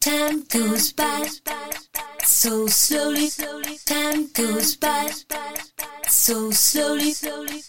[0.00, 1.26] Time goes by
[2.22, 3.28] so slowly.
[3.84, 5.10] Time goes by
[6.06, 7.12] so slowly.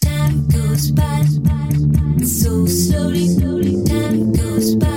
[0.02, 1.24] Time goes by
[2.24, 3.84] so slowly.
[3.86, 4.97] Time goes by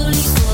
[0.00, 0.47] Absolutely.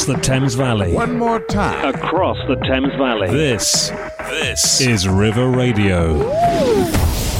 [0.00, 0.94] Across the Thames Valley.
[0.94, 1.94] One more time.
[1.94, 3.28] Across the Thames Valley.
[3.28, 3.90] This,
[4.30, 6.26] this is River Radio.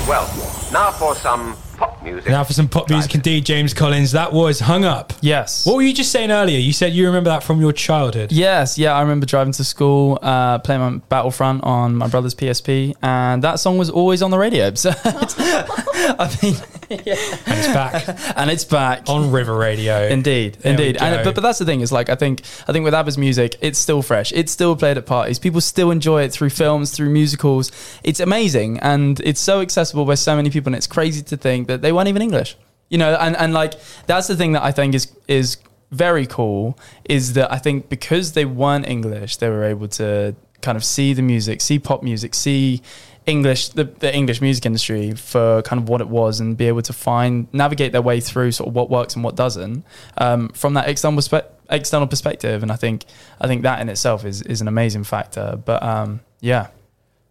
[0.06, 0.26] Well,
[0.70, 2.28] now for some pop music.
[2.28, 4.12] Now for some pop music indeed, James Collins.
[4.12, 5.14] That was Hung Up.
[5.22, 5.64] Yes.
[5.64, 6.58] What were you just saying earlier?
[6.58, 8.30] You said you remember that from your childhood.
[8.30, 12.94] Yes, yeah, I remember driving to school, uh, playing my Battlefront on my brother's PSP,
[13.00, 14.70] and that song was always on the radio.
[14.76, 16.56] So, I mean,
[17.46, 19.08] And it's back and it's back.
[19.08, 20.06] on River Radio.
[20.06, 22.84] Indeed, There indeed, and but but that's the thing is like I think I think
[22.84, 24.32] with ABBA's music, it's still fresh.
[24.32, 25.38] It's still played at parties.
[25.38, 27.70] People still enjoy it through films, through musicals.
[28.02, 30.70] It's amazing, and it's so accessible by so many people.
[30.70, 32.56] And it's crazy to think that they weren't even English.
[32.88, 33.74] You know, and and like
[34.06, 35.58] that's the thing that I think is is
[35.92, 40.76] very cool is that I think because they weren't English, they were able to kind
[40.76, 42.82] of see the music, see pop music, see
[43.30, 46.82] English, the, the English music industry for kind of what it was and be able
[46.82, 49.84] to find, navigate their way through sort of what works and what doesn't
[50.18, 52.62] um, from that external perspe- external perspective.
[52.62, 53.04] And I think,
[53.40, 55.58] I think that in itself is, is an amazing factor.
[55.64, 56.66] But um, yeah.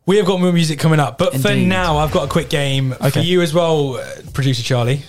[0.05, 2.93] We have got more music coming up, but for now, I've got a quick game
[2.93, 3.21] for Okay.
[3.21, 5.01] you as well, uh, producer Charlie.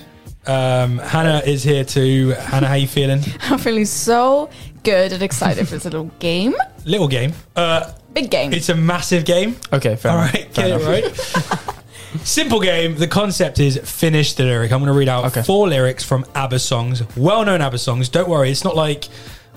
[0.47, 2.31] Um, Hannah is here too.
[2.31, 3.21] Hannah, how you feeling?
[3.43, 4.51] I'm feeling so
[4.83, 6.55] good and excited for this little game.
[6.85, 7.33] Little game.
[7.57, 8.53] Uh, Big game.
[8.53, 9.57] it's a massive game.
[9.73, 10.35] Okay, fair All enough.
[10.35, 11.35] right, Fair get it enough.
[11.37, 11.77] right.
[12.25, 12.97] Simple game.
[12.97, 14.73] The concept is finish the lyric.
[14.73, 15.43] I'm going to read out Okay.
[15.43, 18.09] four lyrics from ABBA songs, well-known ABBA songs.
[18.09, 19.07] Don't worry, it's not like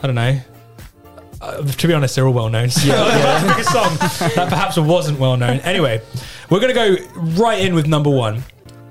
[0.04, 0.40] I don't know.
[1.42, 2.70] Uh, to be honest, they're all well known.
[2.70, 2.82] So
[3.48, 3.96] pick a song
[4.36, 5.60] that perhaps wasn't well known.
[5.62, 6.02] Anyway,
[6.50, 8.44] we're going to go right in with number one.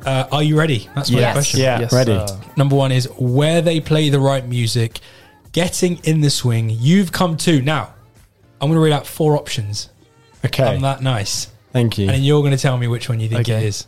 [0.05, 0.89] Uh, are you ready?
[0.97, 1.33] That's my Yes.
[1.35, 1.61] question.
[1.61, 2.13] Yeah, Yes, ready.
[2.15, 2.41] sir.
[2.57, 4.99] Number one is where they play the right music,
[5.53, 6.69] getting in the swing.
[6.69, 7.95] You've come to now.
[8.63, 9.91] I'm going to read out four options.
[10.45, 10.63] Okay.
[10.65, 11.49] I'm that nice.
[11.73, 12.05] Thank you.
[12.07, 13.67] And then you're going to tell me which one you think it Okay.
[13.67, 13.87] is.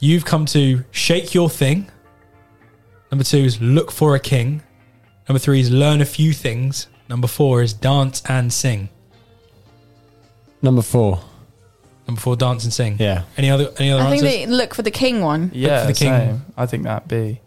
[0.00, 1.90] You've come to shake your thing.
[3.12, 4.62] Number two is look for a king.
[5.28, 6.86] Number three is learn a few things.
[7.08, 8.88] Number four is dance and sing.
[10.62, 11.20] Number four.
[12.06, 12.96] Number four, dance and sing.
[12.98, 13.24] Yeah.
[13.36, 14.30] Any other any other I think answers?
[14.32, 15.50] they look for the king one.
[15.52, 16.08] Yeah, for the king.
[16.08, 16.44] same.
[16.56, 17.40] I think that be.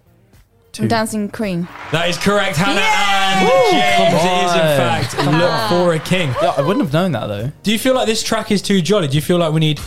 [0.71, 0.87] Two.
[0.87, 1.67] Dancing Queen.
[1.91, 3.71] that is correct, Hannah and Woo!
[3.71, 4.13] James.
[4.13, 4.77] It is in on.
[4.77, 6.29] fact look for a king.
[6.41, 7.51] Yeah, I wouldn't have known that though.
[7.63, 9.09] Do you feel like this track is too jolly?
[9.09, 9.79] Do you feel like we need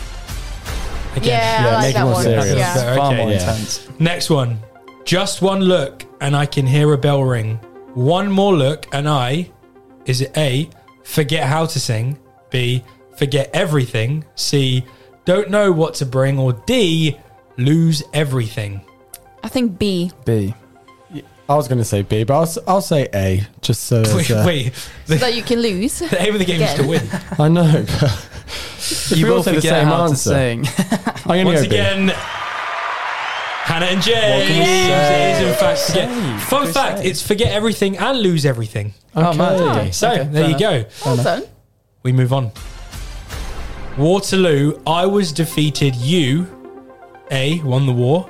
[1.15, 1.23] again?
[1.29, 2.23] Yeah, Yeah, I like make that more one.
[2.23, 2.55] serious.
[2.55, 2.73] Yeah.
[2.75, 2.95] Better.
[2.97, 3.89] Far Okay, more intense.
[3.99, 4.59] Next one.
[5.05, 7.55] Just one look and I can hear a bell ring.
[7.95, 9.49] One more look and I
[10.05, 10.69] is it A,
[11.03, 12.19] forget how to sing,
[12.51, 12.83] B,
[13.17, 14.85] forget everything, C,
[15.25, 17.17] don't know what to bring, or D,
[17.57, 18.81] lose everything.
[19.43, 20.11] I think B.
[20.25, 20.53] B.
[21.47, 23.97] I was going to say B, but I'll, s- I'll say A, just so.
[24.15, 24.73] Wait, there's, uh, wait.
[25.05, 25.99] So that you can lose.
[25.99, 27.07] the aim of the game is to win.
[27.39, 27.85] I know.
[27.85, 30.65] But You we all will say the same answer, to sing.
[31.25, 31.75] I'm going Once to go B.
[31.75, 32.07] again,
[33.65, 34.47] Hannah and James.
[34.47, 35.31] can we It say?
[35.41, 36.41] is in fact forget.
[36.43, 37.05] Fun What fact: say?
[37.05, 38.93] it's forget everything and lose everything.
[39.15, 39.53] Oh, man.
[39.61, 39.79] Okay.
[39.79, 39.91] Okay.
[39.91, 40.89] So Okay, there fair you go.
[41.05, 41.43] Well done.
[42.03, 42.51] We move on.
[43.97, 45.95] Waterloo, I was defeated.
[45.95, 46.47] You,
[47.31, 48.29] A, won the war.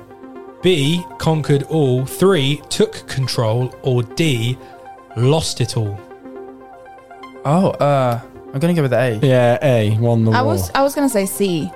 [0.66, 2.04] B, conquered all.
[2.04, 3.72] Three, took control.
[3.82, 4.58] Or D,
[5.16, 5.96] lost it all.
[7.44, 8.20] Oh, uh,
[8.52, 9.20] I'm gonna go with A.
[9.22, 10.54] Yeah, A, won the I war.
[10.54, 11.70] was I was gonna say C.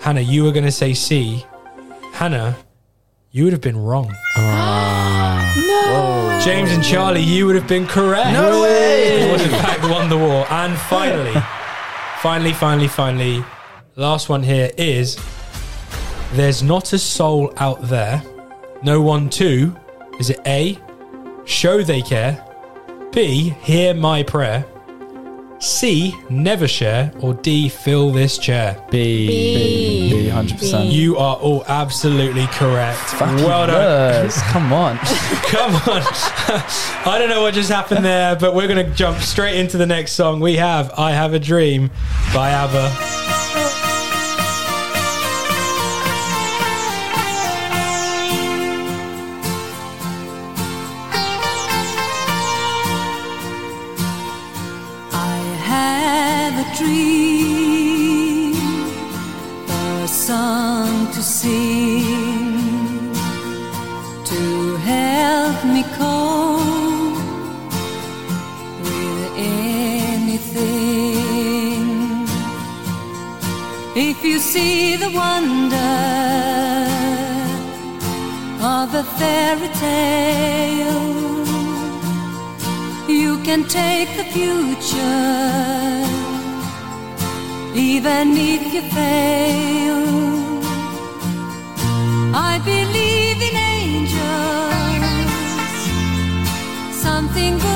[0.00, 1.46] Hannah, you were going to say C.
[2.14, 2.56] Hannah,
[3.30, 4.12] you would have been wrong.
[5.56, 6.40] No.
[6.44, 8.30] James and Charlie, you would have been correct.
[8.32, 9.22] No way!
[9.22, 10.44] It was in fact won the war.
[10.50, 11.32] And finally,
[12.20, 13.44] finally, finally, finally,
[13.94, 15.16] last one here is
[16.32, 18.22] there's not a soul out there.
[18.82, 19.76] No one to.
[20.18, 20.78] Is it A,
[21.44, 22.42] show they care?
[23.12, 24.64] B, hear my prayer?
[25.58, 27.12] C, never share?
[27.20, 28.82] Or D, fill this chair?
[28.90, 29.26] B.
[29.26, 30.10] B.
[30.10, 30.92] B, 100%.
[30.92, 33.18] You are all absolutely correct.
[33.20, 34.24] well done.
[34.24, 34.98] Yes, come on.
[34.98, 36.02] Come on.
[37.10, 39.86] I don't know what just happened there, but we're going to jump straight into the
[39.86, 40.40] next song.
[40.40, 41.90] We have I Have a Dream
[42.34, 43.85] by ABBA.
[56.74, 58.54] Dream,
[59.68, 63.12] a song to sing,
[64.24, 67.16] to help me cope
[68.82, 69.32] with
[70.16, 70.66] anything.
[73.94, 76.26] If you see the wonder
[78.66, 81.06] of a fairy tale.
[83.08, 86.05] You can take the future,
[87.78, 90.02] even if you fail.
[92.34, 94.22] I believe in angels,
[97.02, 97.75] something good.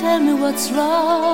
[0.00, 1.29] tell me what's wrong.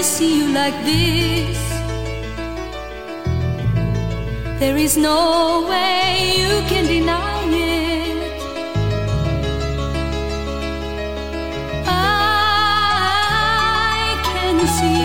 [0.00, 1.58] to see you like this.
[4.58, 8.42] There is no way you can deny it.
[11.86, 12.90] I
[14.30, 15.04] can see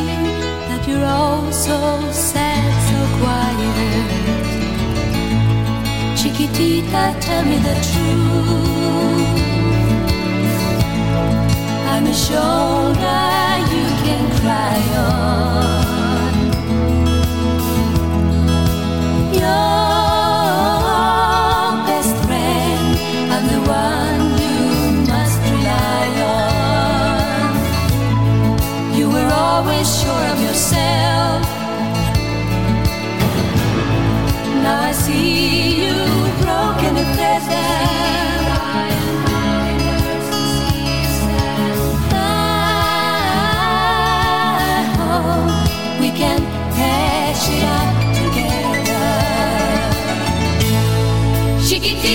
[0.70, 1.78] that you're all so
[2.14, 4.08] sad, so quiet.
[6.20, 9.40] Chiquitita, tell me the truth.
[11.92, 13.75] I'm a shoulder
[14.40, 15.66] cry on.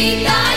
[0.00, 0.49] vida.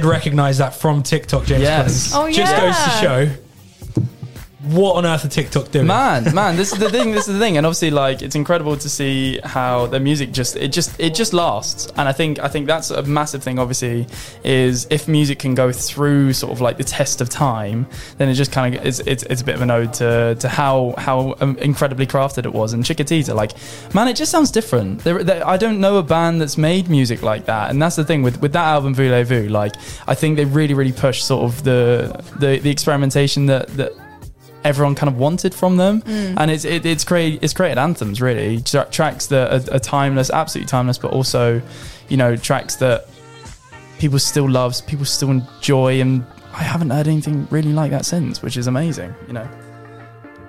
[0.00, 1.62] Did recognize that from TikTok, James.
[1.62, 2.12] Yes.
[2.12, 2.36] Clemens.
[2.36, 2.60] Oh, Just yeah.
[2.60, 2.90] goes to
[3.30, 3.45] show
[4.76, 5.86] what on earth are TikTok doing?
[5.86, 7.12] Man, man, this is the thing.
[7.12, 10.56] This is the thing, and obviously, like, it's incredible to see how the music just
[10.56, 11.88] it just it just lasts.
[11.96, 13.58] And I think I think that's a massive thing.
[13.58, 14.06] Obviously,
[14.44, 17.86] is if music can go through sort of like the test of time,
[18.18, 20.48] then it just kind of it's, it's it's a bit of an ode to to
[20.48, 22.72] how how um, incredibly crafted it was.
[22.72, 23.52] And Chiquitita, like,
[23.94, 25.00] man, it just sounds different.
[25.00, 28.04] There, there, I don't know a band that's made music like that, and that's the
[28.04, 29.48] thing with with that album Voulez-Vous.
[29.48, 29.74] Like,
[30.06, 33.92] I think they really really pushed sort of the the the experimentation that that
[34.66, 36.34] everyone kind of wanted from them, mm.
[36.36, 38.60] and it's it, it's created it's created anthems really.
[38.60, 41.62] Tra- tracks that are, are timeless, absolutely timeless, but also
[42.08, 43.08] you know tracks that
[43.98, 48.42] people still loves, people still enjoy, and I haven't heard anything really like that since,
[48.42, 49.14] which is amazing.
[49.26, 49.48] You know,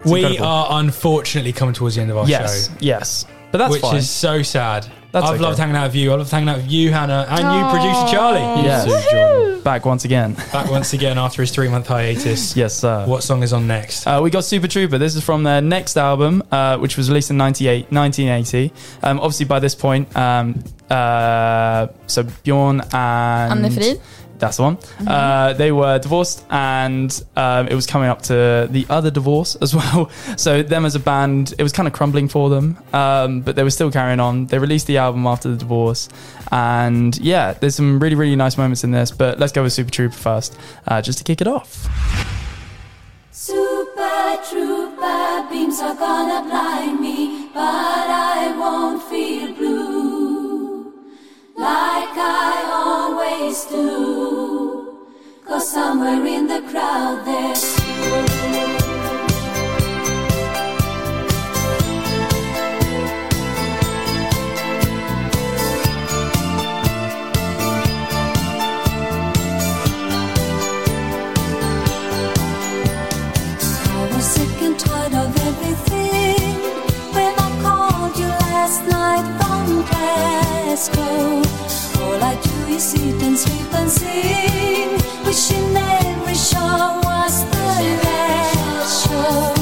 [0.02, 0.45] It's we incredible.
[0.45, 3.95] are unfortunately coming towards the end of our yes, show, yes, but that's which fine.
[3.98, 4.88] is so sad.
[5.11, 5.44] That's I've okay.
[5.44, 6.11] loved hanging out with you.
[6.11, 8.65] I loved hanging out with you, Hannah, and you, producer Charlie.
[8.65, 10.34] yeah, back once again.
[10.52, 12.56] Back once again after his three month hiatus.
[12.61, 13.06] yes, sir.
[13.06, 14.06] What song is on next?
[14.06, 14.98] Uh, we got Super Trooper.
[14.98, 18.74] This is from their next album, uh, which was released in 98, 1980.
[19.03, 24.02] Um, obviously, by this point, um, uh, so Björn and Anni-Frid.
[24.39, 24.77] That's the one.
[25.05, 29.76] Uh, they were divorced, and um, it was coming up to the other divorce as
[29.80, 30.09] well.
[30.38, 33.64] So them as a band, it was kind of crumbling for them, um, but they
[33.64, 34.45] were still carrying on.
[34.45, 36.09] They released the album after the divorce,
[36.51, 39.11] and yeah, there's some really really nice moments in this.
[39.11, 40.57] But let's go with Super Trooper first,
[40.88, 41.88] uh, just to kick it off.
[43.31, 50.93] Super trooper beams are gonna blind me, but I won't feel blue
[51.57, 53.06] like I always
[53.66, 55.08] do.
[55.45, 57.64] Cause somewhere in the crowd there's
[74.22, 76.58] sick and tired of everything
[77.16, 78.28] when I called you.
[78.28, 79.64] Last night i
[80.70, 81.47] was
[82.78, 84.91] Is sit and sleep and sing,
[85.26, 87.66] wishing every show was the
[88.06, 89.56] last show.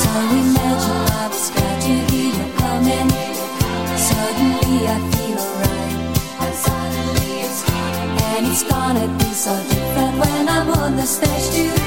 [0.00, 0.10] So
[0.40, 3.10] imagine I was glad to hear you coming.
[4.08, 5.98] Suddenly I feel alright,
[6.40, 8.16] and suddenly it's gone.
[8.36, 11.83] And it's gonna be so different when I'm on the stage tonight.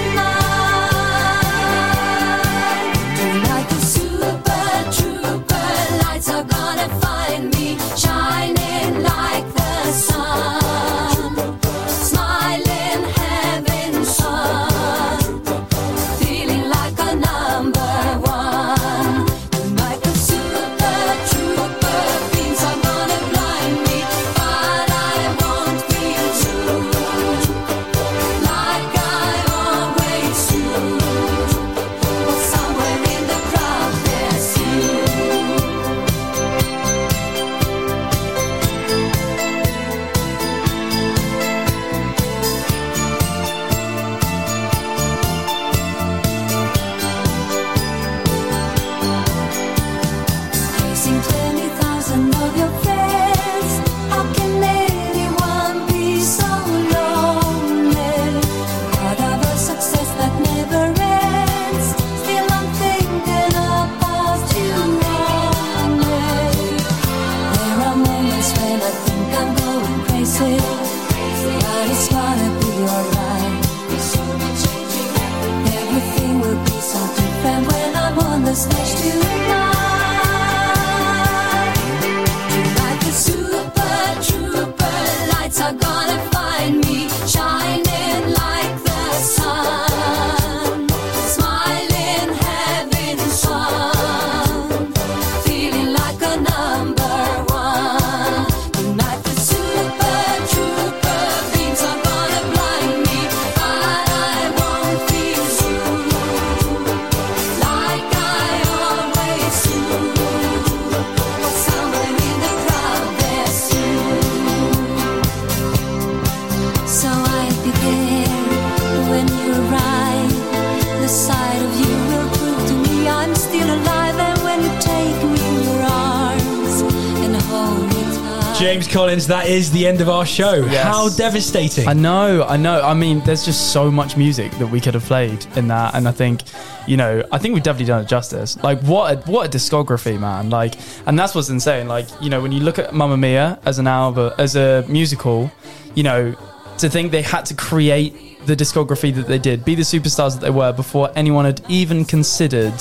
[129.18, 130.54] Collins, that is the end of our show.
[130.70, 130.84] Yes.
[130.84, 131.88] How devastating.
[131.88, 132.82] I know, I know.
[132.82, 136.08] I mean, there's just so much music that we could have played in that, and
[136.08, 136.44] I think,
[136.86, 138.62] you know, I think we've definitely done it justice.
[138.62, 140.52] Like, what, a, what a discography, man!
[140.52, 140.76] Like,
[141.08, 141.88] and that's what's insane.
[141.88, 145.50] Like, you know, when you look at Mamma Mia as an album, as a musical,
[145.96, 146.36] you know,
[146.78, 150.42] to think they had to create the discography that they did, be the superstars that
[150.42, 152.80] they were before anyone had even considered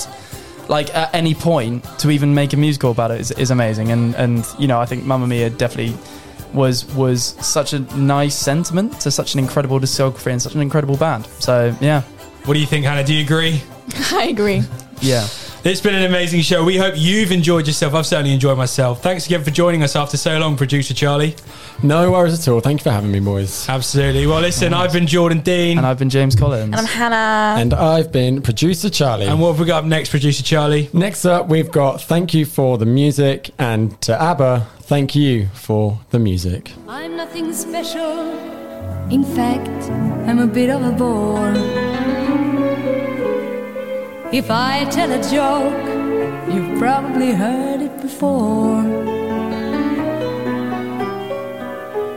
[0.68, 4.16] like at any point to even make a musical about it is, is amazing and
[4.16, 5.96] and you know I think Mamma Mia definitely
[6.56, 10.96] was was such a nice sentiment to such an incredible discography and such an incredible
[10.96, 12.02] band so yeah
[12.46, 13.02] what do you think, Hannah?
[13.02, 13.60] Do you agree?
[14.12, 14.62] I agree.
[15.00, 15.26] yeah
[15.68, 16.62] It's been an amazing show.
[16.62, 17.92] We hope you've enjoyed yourself.
[17.92, 19.02] I've certainly enjoyed myself.
[19.02, 21.34] Thanks again for joining us after so long, producer Charlie.
[21.82, 22.60] No worries at all.
[22.60, 23.68] Thank you for having me, boys.
[23.68, 24.28] Absolutely.
[24.28, 25.76] Well, listen, I've been Jordan Dean.
[25.76, 27.60] and I've been James Collins And I'm Hannah.
[27.60, 29.26] And I've been producer Charlie.
[29.26, 30.88] And what have we got up next, producer Charlie?
[30.92, 35.98] Next up, we've got thank you for the music, and to ABBA, thank you for
[36.10, 36.70] the music.
[36.86, 38.20] I'm nothing special.
[39.10, 39.90] In fact,
[40.28, 41.95] I'm a bit of a bore.
[44.32, 45.86] If I tell a joke,
[46.52, 48.82] you've probably heard it before.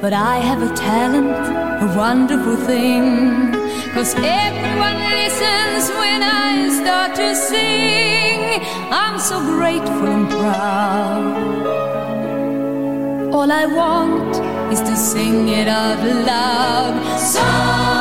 [0.01, 3.51] But I have a talent, a wonderful thing.
[3.93, 8.63] Cause everyone listens when I start to sing.
[8.91, 11.35] I'm so grateful and proud.
[13.35, 14.35] All I want
[14.73, 17.19] is to sing it out loud.
[17.19, 17.98] So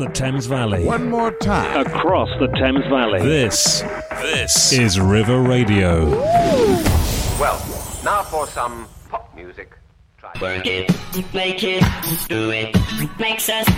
[0.00, 0.84] across the Thames Valley.
[0.84, 1.86] One more time.
[1.86, 3.20] Across the Thames Valley.
[3.20, 3.82] This,
[4.22, 6.08] this is River Radio.
[7.38, 7.58] Well,
[8.04, 9.72] now for some pop music.
[10.18, 10.92] Try Work it,
[11.32, 11.82] make it,
[12.28, 12.76] do it,
[13.18, 13.68] makes us